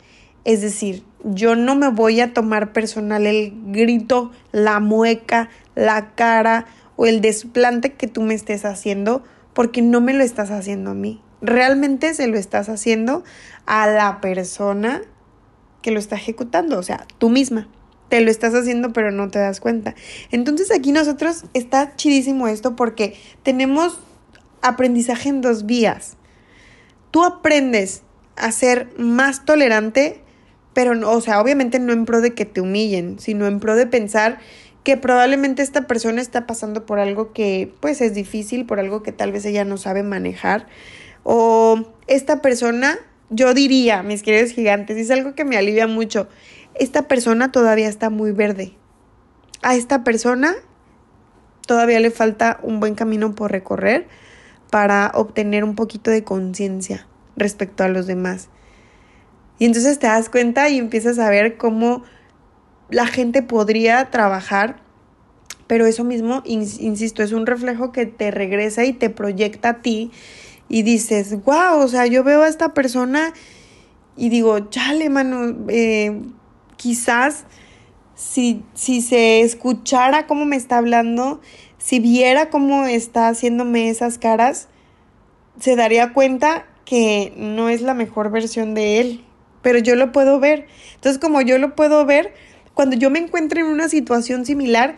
[0.44, 6.66] Es decir, yo no me voy a tomar personal el grito, la mueca, la cara
[6.96, 9.22] o el desplante que tú me estés haciendo
[9.54, 13.22] porque no me lo estás haciendo a mí, realmente se lo estás haciendo
[13.66, 15.00] a la persona
[15.80, 17.68] que lo está ejecutando, o sea, tú misma.
[18.08, 19.94] Te lo estás haciendo pero no te das cuenta.
[20.30, 23.98] Entonces aquí nosotros está chidísimo esto porque tenemos
[24.62, 26.16] aprendizaje en dos vías.
[27.10, 28.02] Tú aprendes
[28.36, 30.20] a ser más tolerante,
[30.72, 33.76] pero no, o sea, obviamente no en pro de que te humillen, sino en pro
[33.76, 34.38] de pensar
[34.84, 39.10] que probablemente esta persona está pasando por algo que pues es difícil, por algo que
[39.10, 40.68] tal vez ella no sabe manejar.
[41.24, 42.96] O esta persona,
[43.30, 46.28] yo diría, mis queridos gigantes, es algo que me alivia mucho,
[46.74, 48.72] esta persona todavía está muy verde.
[49.62, 50.54] A esta persona
[51.66, 54.06] todavía le falta un buen camino por recorrer
[54.70, 57.06] para obtener un poquito de conciencia
[57.36, 58.48] respecto a los demás.
[59.58, 62.04] Y entonces te das cuenta y empiezas a ver cómo
[62.90, 64.76] la gente podría trabajar,
[65.66, 70.12] pero eso mismo, insisto, es un reflejo que te regresa y te proyecta a ti
[70.68, 73.32] y dices, wow, o sea, yo veo a esta persona
[74.16, 76.22] y digo, chale, mano, eh,
[76.76, 77.44] quizás
[78.14, 81.40] si, si se escuchara cómo me está hablando,
[81.78, 84.68] si viera cómo está haciéndome esas caras,
[85.60, 89.24] se daría cuenta que no es la mejor versión de él,
[89.62, 90.66] pero yo lo puedo ver.
[90.94, 92.32] Entonces, como yo lo puedo ver,
[92.74, 94.96] cuando yo me encuentre en una situación similar,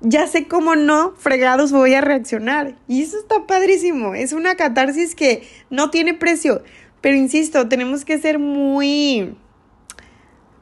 [0.00, 2.76] ya sé cómo no fregados voy a reaccionar.
[2.88, 4.14] Y eso está padrísimo.
[4.14, 6.62] Es una catarsis que no tiene precio.
[7.00, 9.36] Pero insisto, tenemos que ser muy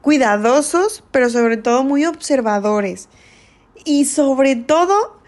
[0.01, 3.09] cuidadosos, pero sobre todo muy observadores.
[3.85, 5.19] Y sobre todo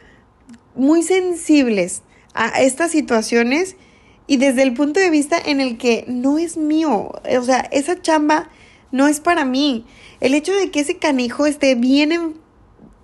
[0.76, 2.04] muy sensibles
[2.34, 3.76] a estas situaciones
[4.28, 8.02] y desde el punto de vista en el que no es mío, o sea, esa
[8.02, 8.50] chamba
[8.92, 9.86] no es para mí.
[10.22, 12.36] El hecho de que ese canijo esté bien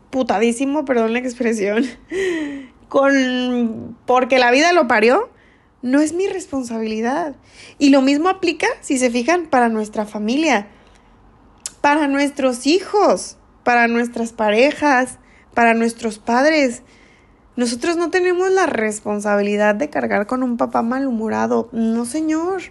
[0.08, 1.86] emputadísimo, perdón la expresión,
[2.90, 5.30] con porque la vida lo parió,
[5.82, 7.36] no es mi responsabilidad.
[7.78, 10.68] Y lo mismo aplica, si se fijan, para nuestra familia,
[11.82, 15.20] para nuestros hijos, para nuestras parejas,
[15.54, 16.84] para nuestros padres.
[17.56, 21.70] Nosotros no tenemos la responsabilidad de cargar con un papá malhumorado.
[21.72, 22.62] No, señor.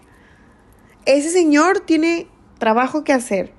[1.05, 2.29] Ese señor tiene
[2.59, 3.53] trabajo que hacer.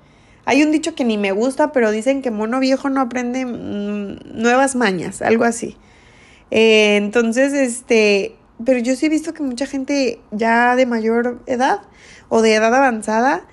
[0.48, 4.40] Hay un dicho que ni me gusta, pero dicen que mono viejo no aprende mm,
[4.40, 5.76] nuevas mañas, algo así.
[6.50, 8.34] Eh, entonces, este,
[8.64, 11.82] pero yo sí he visto que mucha gente ya de mayor edad
[12.30, 13.44] o de edad avanzada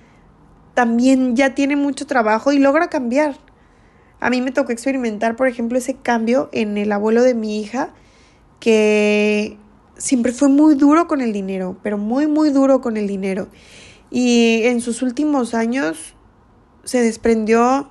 [0.74, 3.36] también ya tiene mucho trabajo y logra cambiar.
[4.22, 7.90] A mí me tocó experimentar, por ejemplo, ese cambio en el abuelo de mi hija,
[8.62, 9.58] que
[9.98, 13.50] siempre fue muy duro con el dinero, pero muy, muy duro con el dinero.
[14.10, 16.15] Y en sus últimos años
[16.86, 17.90] se desprendió,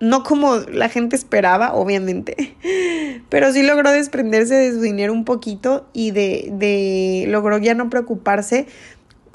[0.00, 2.56] no como la gente esperaba, obviamente,
[3.28, 7.90] pero sí logró desprenderse de su dinero un poquito y de, de logró ya no
[7.90, 8.66] preocuparse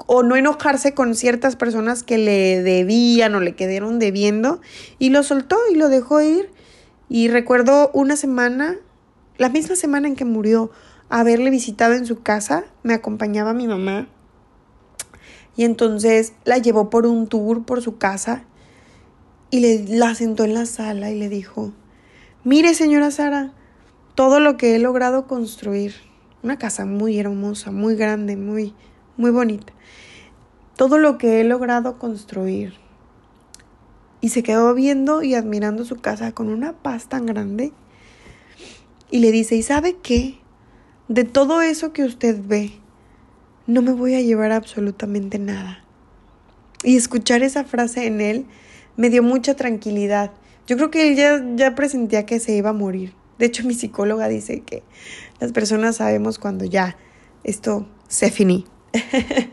[0.06, 4.60] o no enojarse con ciertas personas que le debían o le quedaron debiendo
[4.98, 6.50] y lo soltó y lo dejó ir.
[7.08, 8.76] Y recuerdo una semana,
[9.38, 10.70] la misma semana en que murió,
[11.08, 14.08] haberle visitado en su casa, me acompañaba mi mamá
[15.56, 18.44] y entonces la llevó por un tour por su casa
[19.50, 21.72] y le, la sentó en la sala y le dijo,
[22.44, 23.52] mire señora Sara,
[24.14, 25.94] todo lo que he logrado construir,
[26.42, 28.74] una casa muy hermosa, muy grande, muy,
[29.16, 29.72] muy bonita
[30.76, 32.74] todo lo que he logrado construir.
[34.20, 37.72] Y se quedó viendo y admirando su casa con una paz tan grande.
[39.10, 40.38] Y le dice, ¿y sabe qué?
[41.08, 42.72] De todo eso que usted ve,
[43.66, 45.84] no me voy a llevar absolutamente nada.
[46.82, 48.46] Y escuchar esa frase en él
[48.96, 50.30] me dio mucha tranquilidad.
[50.66, 53.14] Yo creo que él ya, ya presentía que se iba a morir.
[53.38, 54.82] De hecho, mi psicóloga dice que
[55.40, 56.96] las personas sabemos cuando ya
[57.42, 58.64] esto se finí.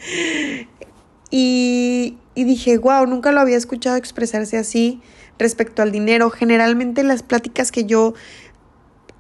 [1.32, 5.02] Y, dije, wow, nunca lo había escuchado expresarse así
[5.40, 6.30] respecto al dinero.
[6.30, 8.14] Generalmente las pláticas que yo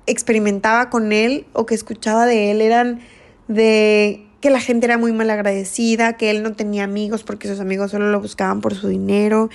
[0.05, 2.99] experimentaba con él o que escuchaba de él eran
[3.47, 7.59] de que la gente era muy mal agradecida, que él no tenía amigos porque sus
[7.59, 9.49] amigos solo lo buscaban por su dinero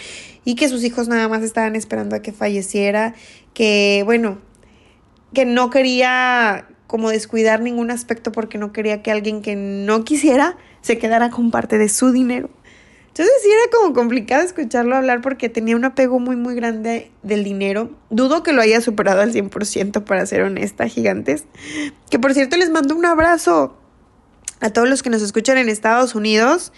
[0.45, 3.15] y que sus hijos nada más estaban esperando a que falleciera,
[3.53, 4.39] que bueno,
[5.35, 10.57] que no quería como descuidar ningún aspecto porque no quería que alguien que no quisiera
[10.83, 12.49] se quedara con parte de su dinero.
[13.09, 17.43] Entonces sí era como complicado escucharlo hablar porque tenía un apego muy muy grande del
[17.43, 17.91] dinero.
[18.11, 21.45] Dudo que lo haya superado al 100% para ser honesta, gigantes.
[22.09, 23.75] Que por cierto les mando un abrazo
[24.61, 26.73] a todos los que nos escuchan en Estados Unidos,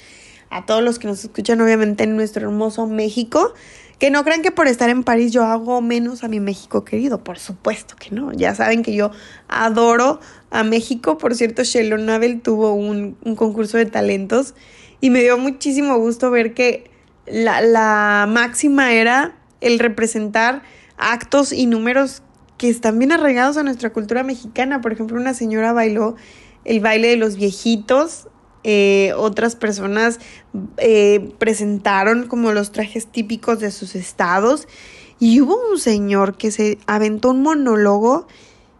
[0.51, 3.55] a todos los que nos escuchan obviamente en nuestro hermoso México,
[3.99, 7.24] Que no crean que por estar en París yo hago menos a mi México querido,
[7.24, 8.33] por supuesto que no.
[8.33, 9.11] Ya saben que yo
[9.49, 10.20] adoro
[10.51, 11.18] a México.
[11.18, 14.55] Por cierto, Sheldon Nabel tuvo un, un concurso de talentos
[15.01, 16.89] y me dio muchísimo gusto ver que
[17.26, 20.62] la, la máxima era el representar
[20.97, 22.22] actos y números
[22.57, 24.81] que están bien arraigados a nuestra cultura mexicana.
[24.81, 26.14] Por ejemplo, una señora bailó
[26.69, 28.29] el baile de los viejitos,
[28.62, 30.21] eh, otras personas
[30.77, 34.69] eh, presentaron como los trajes típicos de sus estados
[35.19, 38.27] y hubo un señor que se aventó un monólogo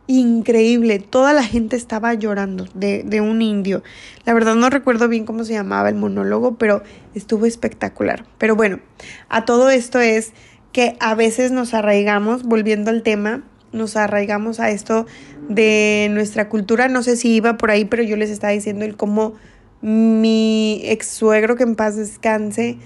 [0.07, 0.99] increíble.
[0.99, 3.82] Toda la gente estaba llorando de, de, un indio.
[4.26, 6.82] La verdad no recuerdo bien cómo se llamaba el monólogo, pero
[7.14, 8.26] estuvo espectacular.
[8.36, 8.80] Pero bueno,
[9.30, 10.32] a todo esto es
[10.72, 15.07] que a veces nos arraigamos, volviendo al tema, nos arraigamos a esto
[15.49, 16.88] de nuestra cultura.
[16.88, 19.34] No sé si iba por ahí, pero yo les estaba diciendo el cómo
[19.80, 22.78] mi ex suegro, que en paz descanse,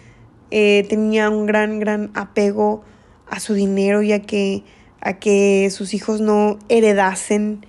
[0.51, 2.83] eh, tenía un gran, gran apego
[3.27, 4.63] a su dinero y a que,
[5.01, 7.65] a que sus hijos no heredasen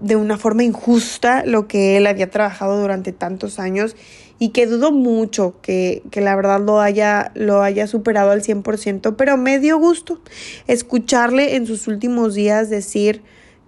[0.00, 3.96] de una forma injusta lo que él había trabajado durante tantos años
[4.38, 9.14] y que dudo mucho que, que, la verdad lo haya, lo haya superado al 100%,
[9.16, 10.20] pero me dio gusto
[10.66, 13.22] escucharle en sus últimos días decir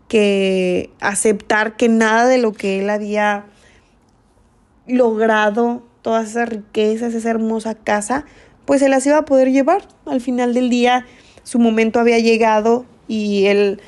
[0.08, 3.46] que aceptar que nada de lo que él había
[4.86, 8.24] logrado, todas esas riquezas, esa hermosa casa,
[8.64, 9.88] pues se las iba a poder llevar.
[10.04, 11.06] Al final del día
[11.42, 13.80] su momento había llegado y él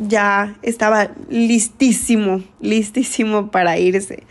[0.00, 4.24] ya estaba listísimo, listísimo para irse.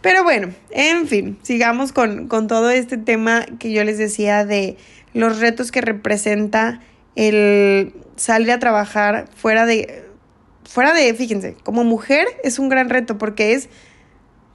[0.00, 4.76] Pero bueno, en fin, sigamos con, con todo este tema que yo les decía de
[5.14, 6.80] los retos que representa
[7.16, 10.03] el salir a trabajar fuera de,
[10.64, 13.68] fuera de, fíjense, como mujer es un gran reto porque es,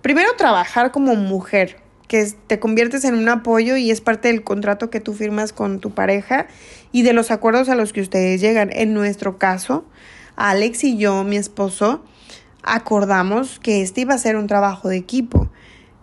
[0.01, 4.89] primero, trabajar como mujer, que te conviertes en un apoyo y es parte del contrato
[4.89, 6.47] que tú firmas con tu pareja
[6.91, 8.71] y de los acuerdos a los que ustedes llegan.
[8.73, 9.85] En nuestro caso,
[10.35, 12.03] Alex y yo, mi esposo,
[12.63, 15.49] acordamos que este iba a ser un trabajo de equipo.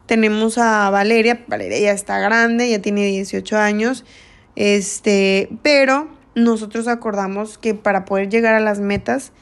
[0.07, 4.05] Tenemos a Valeria, Valeria ya está grande, ya tiene 18 años,
[4.55, 9.33] este, pero nosotros acordamos que para poder llegar a las metas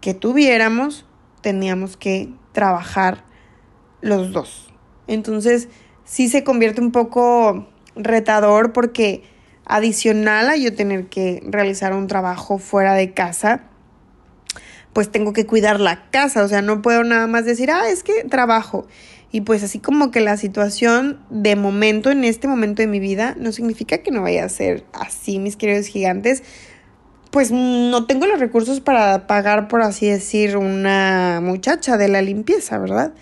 [0.00, 1.06] que tuviéramos,
[1.40, 3.24] teníamos que trabajar
[4.00, 4.72] los dos.
[5.06, 5.68] Entonces,
[6.04, 9.24] sí se convierte un poco retador porque
[9.64, 13.64] adicional a yo tener que realizar un trabajo fuera de casa,
[14.92, 18.02] pues tengo que cuidar la casa, o sea, no puedo nada más decir, ah, es
[18.02, 18.86] que trabajo.
[19.30, 23.36] Y pues así como que la situación de momento, en este momento de mi vida,
[23.38, 26.42] no significa que no vaya a ser así, mis queridos gigantes.
[27.30, 32.78] Pues no tengo los recursos para pagar, por así decir, una muchacha de la limpieza,
[32.78, 33.12] ¿verdad?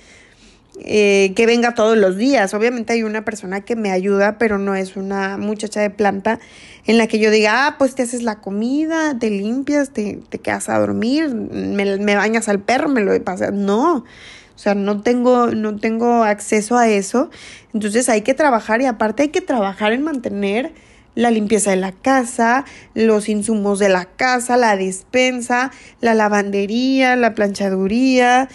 [0.79, 2.53] Eh, que venga todos los días.
[2.53, 6.39] Obviamente hay una persona que me ayuda, pero no es una muchacha de planta
[6.87, 10.39] en la que yo diga, ah, pues te haces la comida, te limpias, te, te
[10.39, 13.53] quedas a dormir, me, me, bañas al perro, me lo pasas.
[13.53, 17.31] No, o sea, no tengo, no tengo acceso a eso.
[17.73, 20.73] Entonces hay que trabajar y aparte hay que trabajar en mantener
[21.17, 22.65] la limpieza de la casa,
[22.95, 28.49] los insumos de la casa, la despensa, la lavandería, la planchaduría.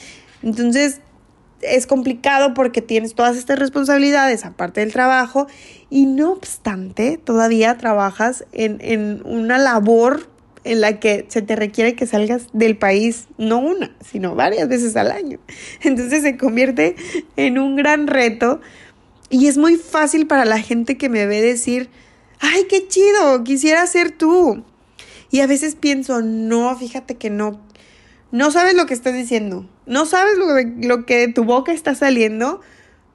[0.44, 1.02] Entonces,
[1.62, 5.48] es complicado porque tienes todas estas responsabilidades aparte del trabajo
[5.90, 10.30] y no obstante todavía trabajas en, en una labor
[10.64, 14.96] en la que se te requiere que salgas del país no una, sino varias veces
[14.96, 15.40] al año.
[15.82, 16.96] Entonces se convierte
[17.36, 18.62] en un gran reto
[19.30, 21.90] y es muy fácil para la gente que me ve decir,
[22.42, 24.64] ay, qué chido, quisiera ser tú.
[25.30, 27.62] Y a veces pienso, no, fíjate que no,
[28.32, 29.70] no sabes lo que estás diciendo.
[29.86, 32.60] No sabes lo, que de tu boca está saliendo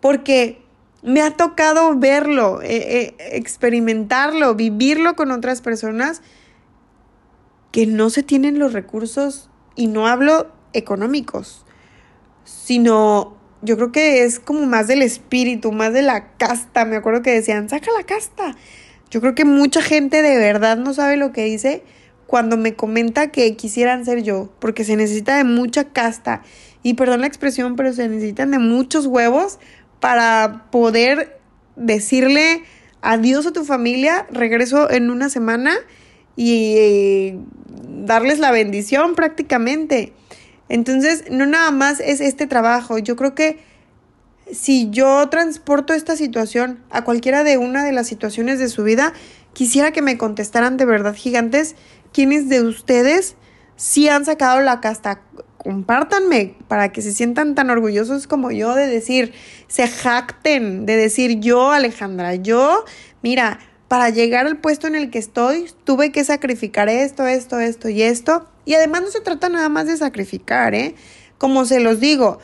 [0.01, 0.62] porque
[1.03, 6.22] me ha tocado verlo, eh, eh, experimentarlo, vivirlo con otras personas
[7.70, 11.64] que no se tienen los recursos, y no hablo económicos,
[12.45, 16.85] sino yo creo que es como más del espíritu, más de la casta.
[16.85, 18.57] Me acuerdo que decían, saca la casta.
[19.11, 21.82] Yo creo que mucha gente de verdad no sabe lo que dice
[22.26, 26.42] cuando me comenta que quisieran ser yo, porque se necesita de mucha casta.
[26.82, 29.59] Y perdón la expresión, pero se necesitan de muchos huevos
[30.00, 31.40] para poder
[31.76, 32.62] decirle
[33.00, 35.74] adiós a tu familia, regreso en una semana
[36.34, 37.38] y eh,
[38.04, 40.12] darles la bendición prácticamente.
[40.68, 42.98] Entonces, no nada más es este trabajo.
[42.98, 43.59] Yo creo que
[44.51, 49.12] si yo transporto esta situación a cualquiera de una de las situaciones de su vida,
[49.53, 51.74] quisiera que me contestaran de verdad, gigantes,
[52.12, 53.36] quiénes de ustedes
[53.76, 55.20] sí han sacado la casta.
[55.57, 59.32] Compártanme para que se sientan tan orgullosos como yo de decir,
[59.66, 62.84] se jacten, de decir yo, Alejandra, yo,
[63.22, 67.88] mira, para llegar al puesto en el que estoy, tuve que sacrificar esto, esto, esto
[67.88, 68.49] y esto.
[68.64, 70.94] Y además no se trata nada más de sacrificar, ¿eh?
[71.38, 72.38] Como se los digo,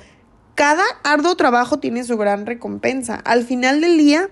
[0.55, 3.16] cada arduo trabajo tiene su gran recompensa.
[3.24, 4.28] Al final del día,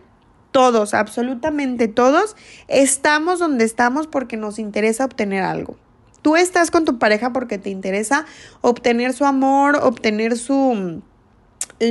[0.51, 2.37] todos, absolutamente todos,
[2.69, 5.77] estamos donde estamos porque nos interesa obtener algo.
[6.23, 8.27] Tú estás con tu pareja porque te interesa
[8.61, 11.03] obtener su amor, obtener su,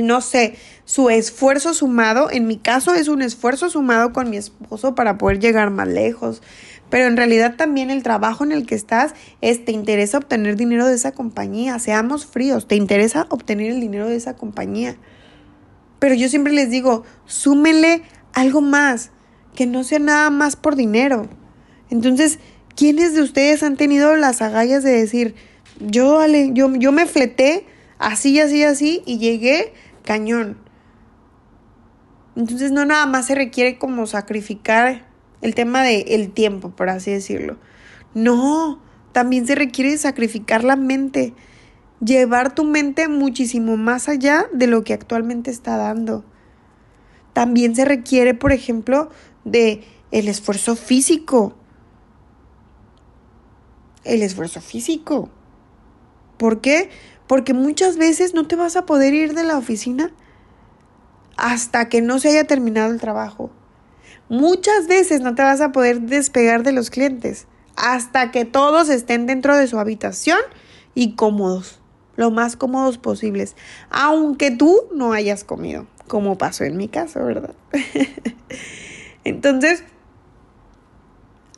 [0.02, 2.30] no sé, su esfuerzo sumado.
[2.30, 6.42] En mi caso es un esfuerzo sumado con mi esposo para poder llegar más lejos.
[6.90, 10.86] Pero en realidad también el trabajo en el que estás es, te interesa obtener dinero
[10.86, 11.78] de esa compañía.
[11.78, 14.96] Seamos fríos, te interesa obtener el dinero de esa compañía.
[16.00, 18.02] Pero yo siempre les digo, súmenle
[18.32, 19.10] algo más,
[19.54, 21.28] que no sea nada más por dinero.
[21.90, 22.38] Entonces,
[22.74, 25.34] ¿quiénes de ustedes han tenido las agallas de decir,
[25.78, 27.66] yo, yo, yo me fleté
[28.00, 29.72] así, así, así y llegué
[30.04, 30.58] cañón?
[32.34, 35.06] Entonces no nada más se requiere como sacrificar
[35.42, 37.56] el tema del el tiempo, por así decirlo.
[38.14, 38.80] No,
[39.12, 41.34] también se requiere sacrificar la mente,
[42.04, 46.24] llevar tu mente muchísimo más allá de lo que actualmente está dando.
[47.32, 49.10] También se requiere, por ejemplo,
[49.44, 51.54] de el esfuerzo físico.
[54.04, 55.30] El esfuerzo físico.
[56.38, 56.90] ¿Por qué?
[57.30, 60.10] Porque muchas veces no te vas a poder ir de la oficina
[61.36, 63.52] hasta que no se haya terminado el trabajo.
[64.28, 69.26] Muchas veces no te vas a poder despegar de los clientes hasta que todos estén
[69.26, 70.40] dentro de su habitación
[70.96, 71.78] y cómodos,
[72.16, 73.54] lo más cómodos posibles,
[73.90, 77.54] aunque tú no hayas comido como pasó en mi caso, ¿verdad?
[79.22, 79.84] Entonces,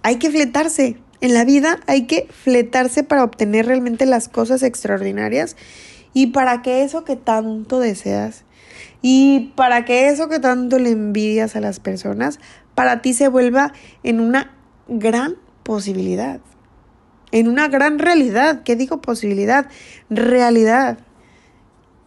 [0.02, 0.98] hay que fletarse.
[1.22, 5.56] En la vida hay que fletarse para obtener realmente las cosas extraordinarias
[6.12, 8.44] y para que eso que tanto deseas
[9.02, 12.40] y para que eso que tanto le envidias a las personas,
[12.74, 14.50] para ti se vuelva en una
[14.88, 16.40] gran posibilidad,
[17.30, 18.64] en una gran realidad.
[18.64, 19.68] ¿Qué digo posibilidad?
[20.10, 20.98] Realidad.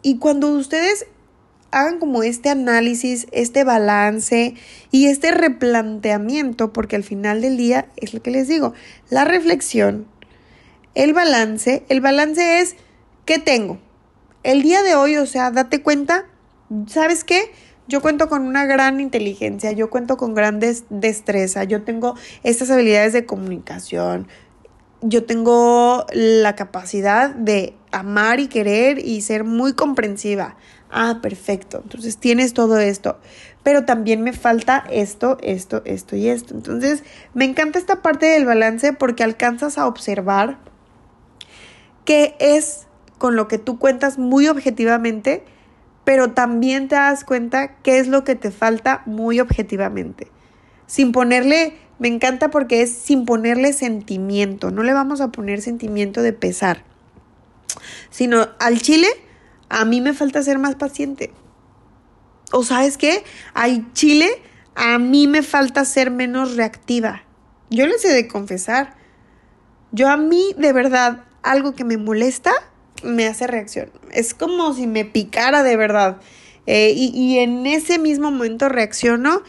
[0.01, 1.07] Y cuando ustedes
[1.75, 4.53] hagan como este análisis, este balance
[4.91, 8.73] y este replanteamiento, porque al final del día es lo que les digo,
[9.09, 10.07] la reflexión,
[10.93, 12.77] el balance, el balance es,
[13.25, 13.77] ¿qué tengo?
[14.43, 16.25] El día de hoy, o sea, date cuenta,
[16.87, 17.51] ¿sabes qué?
[17.89, 23.11] Yo cuento con una gran inteligencia, yo cuento con grandes destreza, yo tengo estas habilidades
[23.11, 24.29] de comunicación,
[25.01, 30.55] yo tengo la capacidad de amar y querer y ser muy comprensiva.
[30.89, 31.81] Ah, perfecto.
[31.83, 33.17] Entonces tienes todo esto.
[33.63, 36.53] Pero también me falta esto, esto, esto y esto.
[36.53, 40.57] Entonces me encanta esta parte del balance porque alcanzas a observar
[42.05, 45.43] qué es con lo que tú cuentas muy objetivamente,
[46.03, 50.27] pero también te das cuenta qué es lo que te falta muy objetivamente.
[50.85, 54.69] Sin ponerle, me encanta porque es sin ponerle sentimiento.
[54.69, 56.83] No le vamos a poner sentimiento de pesar,
[58.11, 59.07] sino al chile
[59.69, 61.31] a mí me falta ser más paciente.
[62.51, 64.29] O sabes qué, al chile,
[64.75, 67.23] a mí me falta ser menos reactiva.
[67.69, 68.95] Yo les he de confesar,
[69.91, 72.51] yo a mí de verdad algo que me molesta
[73.03, 73.91] me hace reacción.
[74.11, 76.17] Es como si me picara de verdad.
[76.67, 79.43] Eh, y, y en ese mismo momento reacciono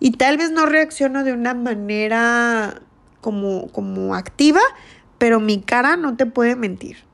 [0.00, 2.82] y tal vez no reacciono de una manera
[3.20, 4.60] como, como activa,
[5.18, 7.07] pero mi cara no te puede mentir.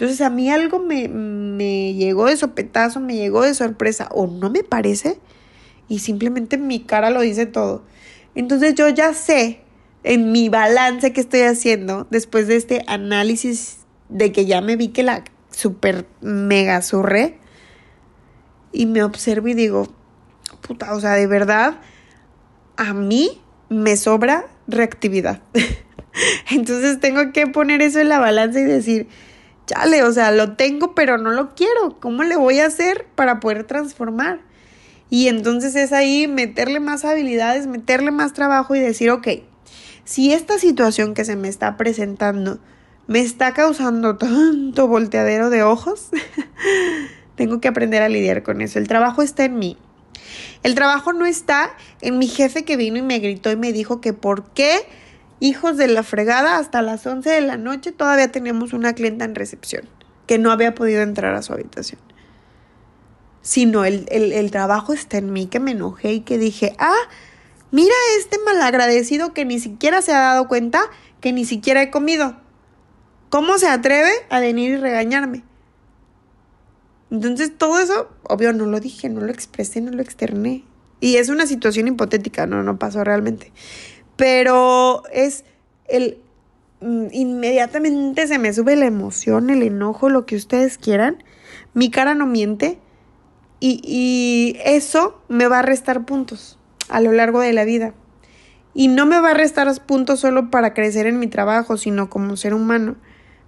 [0.00, 4.48] Entonces a mí algo me, me llegó de sopetazo, me llegó de sorpresa o no
[4.48, 5.20] me parece
[5.88, 7.84] y simplemente mi cara lo dice todo.
[8.34, 9.60] Entonces yo ya sé
[10.02, 14.88] en mi balance que estoy haciendo después de este análisis de que ya me vi
[14.88, 17.36] que la super mega surré
[18.72, 19.86] y me observo y digo,
[20.62, 21.78] puta, o sea, de verdad,
[22.78, 23.38] a mí
[23.68, 25.42] me sobra reactividad.
[26.50, 29.06] Entonces tengo que poner eso en la balanza y decir,
[30.04, 31.98] o sea, lo tengo, pero no lo quiero.
[32.00, 34.40] ¿Cómo le voy a hacer para poder transformar?
[35.10, 39.28] Y entonces es ahí meterle más habilidades, meterle más trabajo y decir, ok,
[40.04, 42.60] si esta situación que se me está presentando
[43.06, 46.10] me está causando tanto volteadero de ojos,
[47.34, 48.78] tengo que aprender a lidiar con eso.
[48.78, 49.76] El trabajo está en mí.
[50.62, 51.70] El trabajo no está
[52.02, 54.86] en mi jefe que vino y me gritó y me dijo que por qué
[55.40, 59.34] hijos de la fregada, hasta las 11 de la noche todavía tenemos una clienta en
[59.34, 59.88] recepción
[60.26, 62.00] que no había podido entrar a su habitación.
[63.42, 66.94] Sino el, el trabajo está en mí, que me enojé y que dije, ah,
[67.72, 70.82] mira este malagradecido que ni siquiera se ha dado cuenta
[71.20, 72.36] que ni siquiera he comido.
[73.30, 75.44] ¿Cómo se atreve a venir y regañarme?
[77.10, 80.64] Entonces todo eso, obvio, no lo dije, no lo expresé, no lo externé.
[81.00, 83.52] Y es una situación hipotética, no, no pasó realmente.
[84.20, 85.44] Pero es
[85.88, 86.18] el
[86.82, 91.24] mm, inmediatamente se me sube la emoción, el enojo, lo que ustedes quieran.
[91.72, 92.78] Mi cara no miente.
[93.60, 96.58] Y, y eso me va a restar puntos
[96.90, 97.94] a lo largo de la vida.
[98.74, 102.36] Y no me va a restar puntos solo para crecer en mi trabajo, sino como
[102.36, 102.96] ser humano,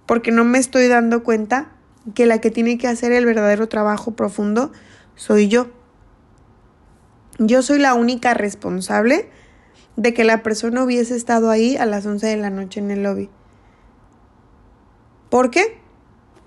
[0.07, 1.71] porque no me estoy dando cuenta
[2.15, 4.71] que la que tiene que hacer el verdadero trabajo profundo
[5.15, 5.67] soy yo.
[7.37, 9.29] Yo soy la única responsable
[9.95, 13.03] de que la persona hubiese estado ahí a las 11 de la noche en el
[13.03, 13.29] lobby.
[15.29, 15.77] ¿Por qué?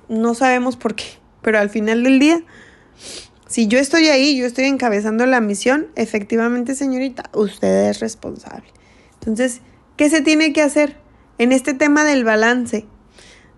[0.09, 1.05] No sabemos por qué,
[1.43, 2.43] pero al final del día,
[3.49, 8.67] si yo estoy ahí, yo estoy encabezando la misión, efectivamente, señorita, usted es responsable.
[9.21, 9.61] Entonces,
[9.97, 10.97] ¿qué se tiene que hacer
[11.39, 12.87] en este tema del balance?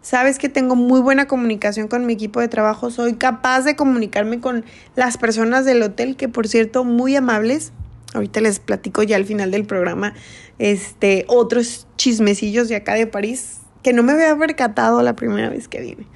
[0.00, 4.40] Sabes que tengo muy buena comunicación con mi equipo de trabajo, soy capaz de comunicarme
[4.40, 4.64] con
[4.96, 7.72] las personas del hotel, que por cierto, muy amables.
[8.14, 10.14] Ahorita les platico ya al final del programa
[10.58, 15.68] este, otros chismecillos de acá de París que no me había percatado la primera vez
[15.68, 16.06] que vine.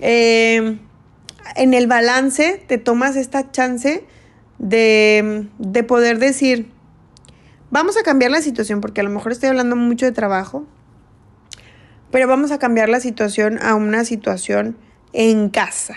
[0.00, 0.78] Eh,
[1.56, 4.04] en el balance te tomas esta chance
[4.58, 6.70] de, de poder decir,
[7.70, 10.66] vamos a cambiar la situación, porque a lo mejor estoy hablando mucho de trabajo,
[12.10, 14.76] pero vamos a cambiar la situación a una situación
[15.12, 15.96] en casa,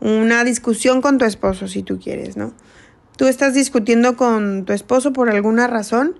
[0.00, 2.52] una discusión con tu esposo si tú quieres, ¿no?
[3.16, 6.18] Tú estás discutiendo con tu esposo por alguna razón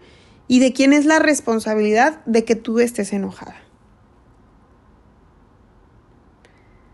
[0.48, 3.56] y de quién es la responsabilidad de que tú estés enojada.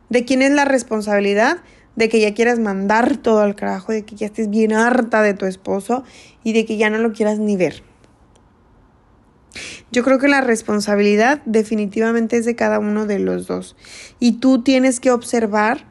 [0.08, 1.58] ¿De quién es la responsabilidad
[1.94, 5.34] de que ya quieras mandar todo al carajo, de que ya estés bien harta de
[5.34, 6.04] tu esposo
[6.42, 7.82] y de que ya no lo quieras ni ver?
[9.92, 13.76] Yo creo que la responsabilidad definitivamente es de cada uno de los dos.
[14.18, 15.84] Y tú tienes que observar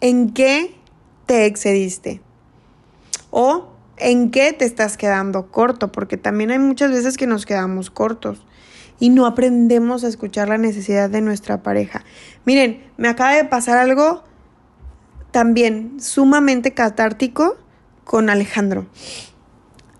[0.00, 0.76] en qué
[1.26, 2.20] te excediste
[3.30, 3.68] o
[3.98, 8.46] en qué te estás quedando corto, porque también hay muchas veces que nos quedamos cortos
[8.98, 12.04] y no aprendemos a escuchar la necesidad de nuestra pareja.
[12.44, 14.22] Miren, me acaba de pasar algo
[15.30, 17.56] también sumamente catártico
[18.04, 18.86] con Alejandro.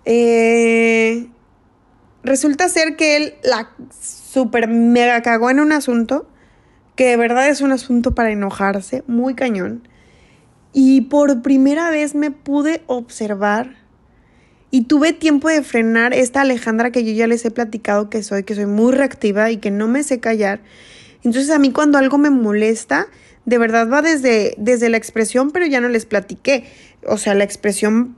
[0.05, 1.27] Eh,
[2.23, 3.69] resulta ser que él la
[4.01, 6.27] super mega cagó en un asunto
[6.95, 9.87] que de verdad es un asunto para enojarse, muy cañón.
[10.73, 13.75] Y por primera vez me pude observar
[14.69, 18.43] y tuve tiempo de frenar esta Alejandra que yo ya les he platicado que soy,
[18.43, 20.61] que soy muy reactiva y que no me sé callar.
[21.23, 23.07] Entonces a mí cuando algo me molesta,
[23.45, 26.65] de verdad va desde, desde la expresión, pero ya no les platiqué.
[27.05, 28.15] O sea, la expresión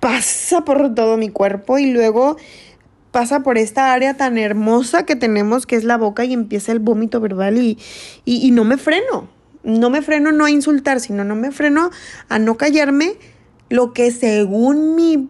[0.00, 2.36] pasa por todo mi cuerpo y luego
[3.10, 6.78] pasa por esta área tan hermosa que tenemos que es la boca y empieza el
[6.78, 7.78] vómito verbal y,
[8.24, 9.28] y, y no me freno.
[9.62, 11.90] No me freno no a insultar, sino no me freno
[12.28, 13.16] a no callarme
[13.68, 15.28] lo que según mi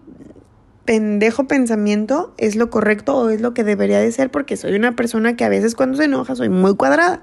[0.85, 4.97] pendejo pensamiento es lo correcto o es lo que debería de ser porque soy una
[4.97, 7.23] persona que a veces cuando se enoja soy muy cuadrada.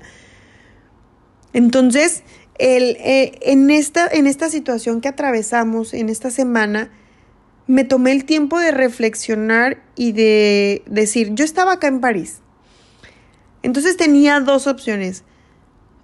[1.53, 2.23] Entonces,
[2.59, 6.91] el, eh, en, esta, en esta situación que atravesamos en esta semana,
[7.67, 12.41] me tomé el tiempo de reflexionar y de decir, yo estaba acá en París.
[13.63, 15.23] Entonces tenía dos opciones.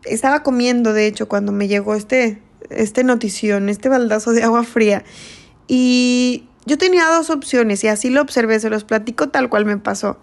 [0.06, 5.04] Estaba comiendo, de hecho, cuando me llegó este, este notición, este baldazo de agua fría.
[5.68, 9.78] Y yo tenía dos opciones y así lo observé, se los platico tal cual me
[9.78, 10.20] pasó.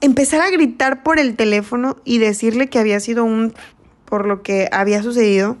[0.00, 3.54] Empezar a gritar por el teléfono y decirle que había sido un
[4.06, 5.56] por lo que había sucedido.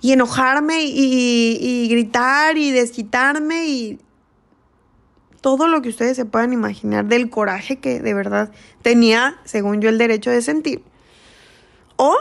[0.00, 4.00] Y enojarme y, y gritar y desquitarme y
[5.42, 9.90] todo lo que ustedes se puedan imaginar del coraje que de verdad tenía, según yo,
[9.90, 10.82] el derecho de sentir.
[11.96, 12.16] O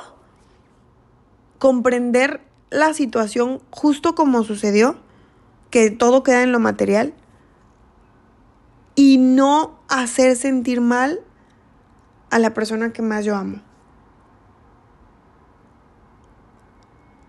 [1.59, 2.41] comprender
[2.71, 4.97] la situación justo como sucedió,
[5.69, 7.13] que todo queda en lo material,
[8.95, 11.21] y no hacer sentir mal
[12.31, 13.61] a la persona que más yo amo.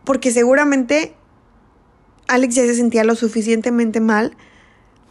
[0.04, 1.14] Porque seguramente
[2.28, 4.36] Alex ya se sentía lo suficientemente mal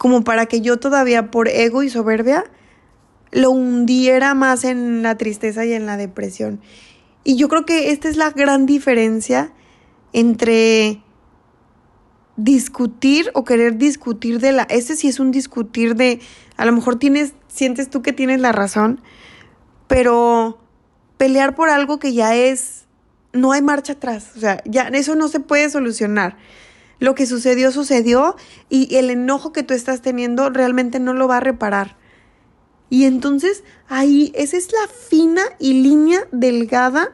[0.02, 2.43] como para que yo todavía por ego y soberbia
[3.30, 6.60] lo hundiera más en la tristeza y en la depresión.
[7.24, 9.54] Y yo creo que esta es la gran diferencia
[10.12, 11.04] entre
[12.36, 14.64] discutir o querer discutir de la...
[14.64, 16.20] Este sí es un discutir de...
[16.58, 19.04] A lo mejor tienes, sientes tú que tienes la razón,
[19.86, 20.58] pero
[21.18, 22.88] pelear por algo que ya es...
[23.34, 26.38] No hay marcha atrás, o sea, ya eso no se puede solucionar.
[27.02, 28.36] Lo que sucedió, sucedió
[28.70, 31.97] y el enojo que tú estás teniendo realmente no lo va a reparar.
[32.91, 37.10] Y entonces ahí, esa es la fina y línea delgada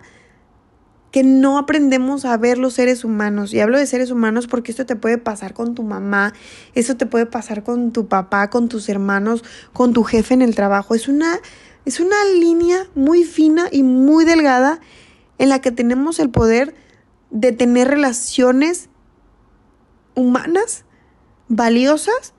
[1.11, 3.53] que no aprendemos a ver los seres humanos.
[3.53, 6.33] Y hablo de seres humanos porque esto te puede pasar con tu mamá,
[6.75, 10.53] esto te puede pasar con tu papá, con tus hermanos, con tu jefe en el
[10.53, 10.95] trabajo.
[10.95, 11.39] Es una,
[11.85, 14.81] es una línea muy fina y muy delgada
[15.37, 16.75] en la que tenemos el poder
[17.31, 18.89] de tener relaciones
[20.17, 20.83] humanas
[21.47, 22.33] valiosas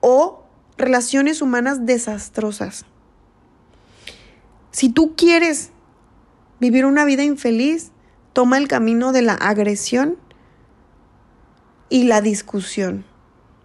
[0.00, 0.44] o
[0.76, 2.84] relaciones humanas desastrosas.
[4.72, 5.70] Si tú quieres
[6.60, 7.92] vivir una vida infeliz,
[8.32, 10.16] toma el camino de la agresión
[11.88, 13.04] y la discusión.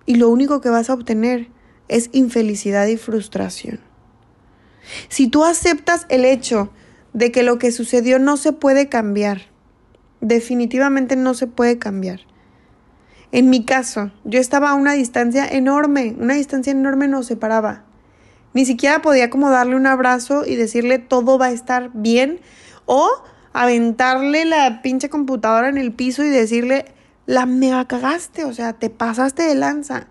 [0.05, 1.49] Y lo único que vas a obtener
[1.87, 3.79] es infelicidad y frustración.
[5.09, 6.71] Si tú aceptas el hecho
[7.13, 9.47] de que lo que sucedió no se puede cambiar,
[10.21, 12.21] definitivamente no se puede cambiar.
[13.33, 17.83] En mi caso, yo estaba a una distancia enorme, una distancia enorme nos separaba.
[18.53, 22.41] Ni siquiera podía como darle un abrazo y decirle todo va a estar bien
[22.85, 23.09] o
[23.51, 26.85] aventarle la pinche computadora en el piso y decirle
[27.25, 30.05] la mega cagaste, o sea, te pasaste de lanza.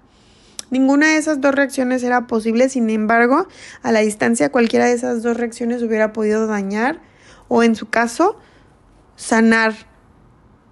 [0.70, 3.46] Ninguna de esas dos reacciones era posible, sin embargo,
[3.84, 7.00] a la distancia cualquiera de esas dos reacciones hubiera podido dañar
[7.46, 8.36] o en su caso
[9.14, 9.74] sanar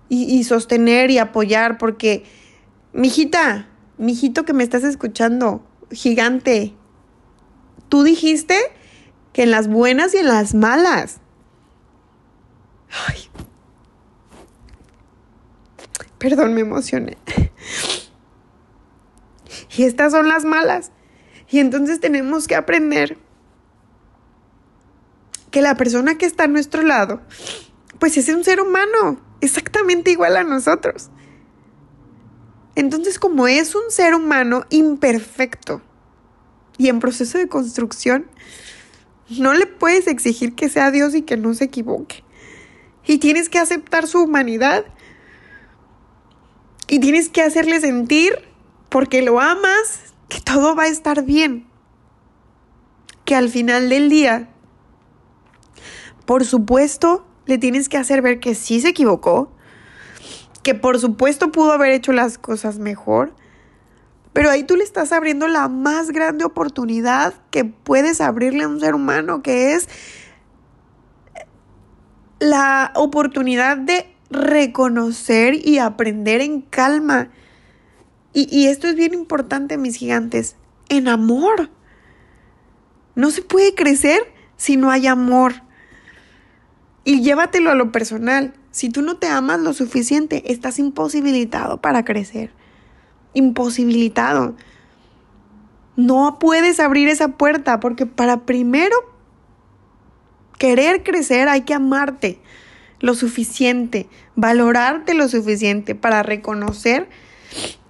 [0.08, 2.24] y, y sostener y apoyar porque,
[2.92, 3.68] mijita,
[3.98, 6.74] mijito que me estás escuchando, gigante,
[7.88, 8.56] tú dijiste
[9.32, 11.18] que en las buenas y en las malas.
[13.06, 13.28] Ay.
[16.18, 17.16] Perdón, me emocioné.
[19.76, 20.90] Y estas son las malas.
[21.48, 23.16] Y entonces tenemos que aprender
[25.50, 27.20] que la persona que está a nuestro lado,
[27.98, 31.10] pues es un ser humano, exactamente igual a nosotros.
[32.74, 35.82] Entonces, como es un ser humano imperfecto
[36.78, 38.26] y en proceso de construcción,
[39.28, 42.24] no le puedes exigir que sea Dios y que no se equivoque.
[43.06, 44.84] Y tienes que aceptar su humanidad.
[46.88, 48.32] Y tienes que hacerle sentir,
[48.88, 51.66] porque lo amas, que todo va a estar bien.
[53.24, 54.48] Que al final del día,
[56.24, 59.52] por supuesto, le tienes que hacer ver que sí se equivocó,
[60.70, 63.34] que por supuesto pudo haber hecho las cosas mejor,
[64.32, 68.78] pero ahí tú le estás abriendo la más grande oportunidad que puedes abrirle a un
[68.78, 69.88] ser humano, que es
[72.38, 77.30] la oportunidad de reconocer y aprender en calma.
[78.32, 80.54] Y, esto es bien importante, mis gigantes,
[80.88, 81.68] en amor.
[83.16, 84.20] No se puede crecer
[84.56, 85.52] si no hay amor.
[87.02, 88.54] Y llévatelo a lo personal.
[88.70, 92.52] Si tú no te amas lo suficiente, estás imposibilitado para crecer.
[93.34, 94.54] Imposibilitado.
[95.96, 98.96] No puedes abrir esa puerta porque para primero
[100.58, 102.40] querer crecer hay que amarte
[103.00, 107.08] lo suficiente, valorarte lo suficiente para reconocer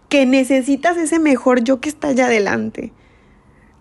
[0.08, 2.92] que necesitas ese mejor yo que está allá adelante.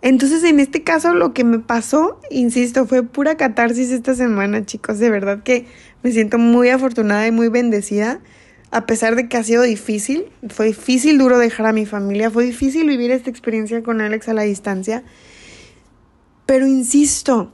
[0.01, 4.97] Entonces, en este caso, lo que me pasó, insisto, fue pura catarsis esta semana, chicos.
[4.99, 5.67] De verdad que
[6.03, 8.19] me siento muy afortunada y muy bendecida,
[8.71, 10.31] a pesar de que ha sido difícil.
[10.49, 14.33] Fue difícil, duro dejar a mi familia, fue difícil vivir esta experiencia con Alex a
[14.33, 15.03] la distancia.
[16.45, 17.51] Pero insisto,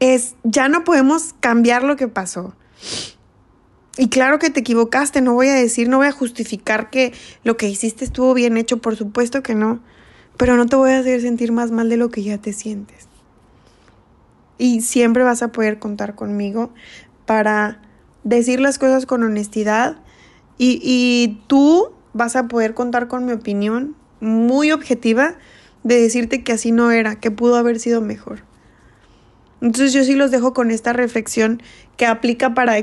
[0.00, 2.54] es, ya no podemos cambiar lo que pasó.
[3.98, 7.14] Y claro que te equivocaste, no voy a decir, no voy a justificar que
[7.44, 9.80] lo que hiciste estuvo bien hecho, por supuesto que no,
[10.36, 13.08] pero no te voy a hacer sentir más mal de lo que ya te sientes.
[14.58, 16.72] Y siempre vas a poder contar conmigo
[17.26, 17.82] para
[18.24, 19.96] decir las cosas con honestidad
[20.58, 25.36] y, y tú vas a poder contar con mi opinión muy objetiva
[25.82, 28.40] de decirte que así no era, que pudo haber sido mejor.
[29.60, 31.62] Entonces yo sí los dejo con esta reflexión
[31.96, 32.76] que aplica para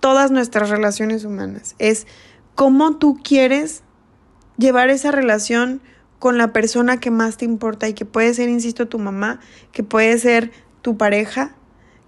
[0.00, 1.74] todas nuestras relaciones humanas.
[1.78, 2.06] Es
[2.54, 3.82] cómo tú quieres
[4.56, 5.80] llevar esa relación
[6.18, 9.40] con la persona que más te importa y que puede ser, insisto, tu mamá,
[9.72, 10.52] que puede ser
[10.82, 11.54] tu pareja,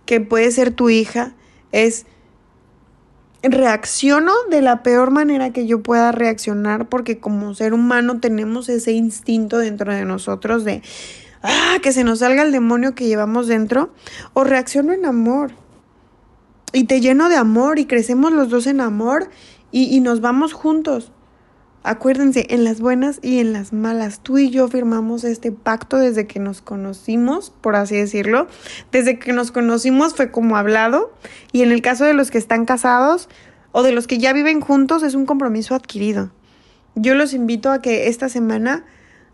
[0.07, 1.35] que puede ser tu hija.
[1.73, 2.07] Es
[3.43, 8.93] reacciono de la peor manera que yo pueda reaccionar porque como ser humano tenemos ese
[8.93, 10.83] instinto dentro de nosotros de
[11.43, 13.91] ah, que se nos salga el demonio que llevamos dentro,
[14.35, 15.53] o reacciono en amor.
[16.73, 19.31] Y te lleno de amor y crecemos los dos en amor
[19.71, 21.13] y, y nos vamos juntos.
[21.85, 26.27] Acuérdense, en las buenas y en las malas, tú y yo firmamos este pacto desde
[26.27, 28.49] que nos conocimos, por así decirlo.
[28.91, 31.13] Desde que nos conocimos fue como hablado
[31.53, 33.29] y en el caso de los que están casados
[33.73, 36.33] o de los que ya viven juntos es un compromiso adquirido.
[36.97, 38.85] Yo los invito a que esta semana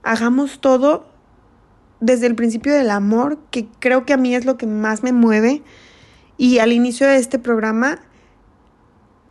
[0.02, 1.06] hagamos todo
[2.00, 5.12] desde el principio del amor, que creo que a mí es lo que más me
[5.12, 5.62] mueve,
[6.36, 8.00] Y al inicio de este programa,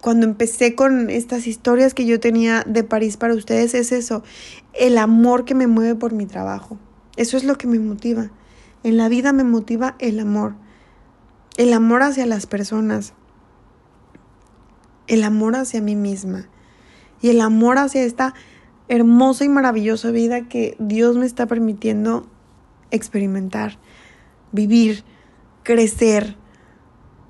[0.04, 4.22] cuando empecé con estas historias que yo tenía de París para ustedes, es eso,
[4.74, 6.78] el amor que me mueve por mi trabajo.
[7.16, 8.30] Eso es lo que me motiva.
[8.84, 10.56] En la vida me motiva el amor.
[11.56, 13.14] El amor hacia las personas.
[15.08, 16.50] El amor hacia mí misma.
[17.22, 18.34] Y el amor hacia esta
[18.90, 22.28] hermosa y maravillosa vida que Dios me está permitiendo
[22.92, 23.80] experimentar,
[24.52, 25.06] vivir,
[25.64, 26.36] crecer,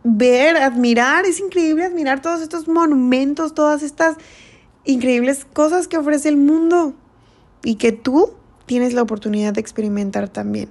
[0.03, 1.25] ver, admirar.
[1.25, 4.17] Es increíble admirar todos estos monumentos, todas estas
[4.85, 6.93] increíbles cosas que ofrece el mundo
[7.63, 8.33] y que tú
[8.65, 10.69] tienes la oportunidad de experimentar también.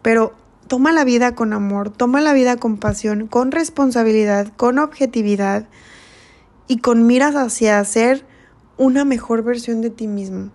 [0.00, 0.34] Pero
[0.68, 5.68] toma la vida con amor, toma la vida con pasión, con responsabilidad, con objetividad
[6.66, 8.24] y con miras hacia ser
[8.78, 10.50] una mejor versión de ti mismo.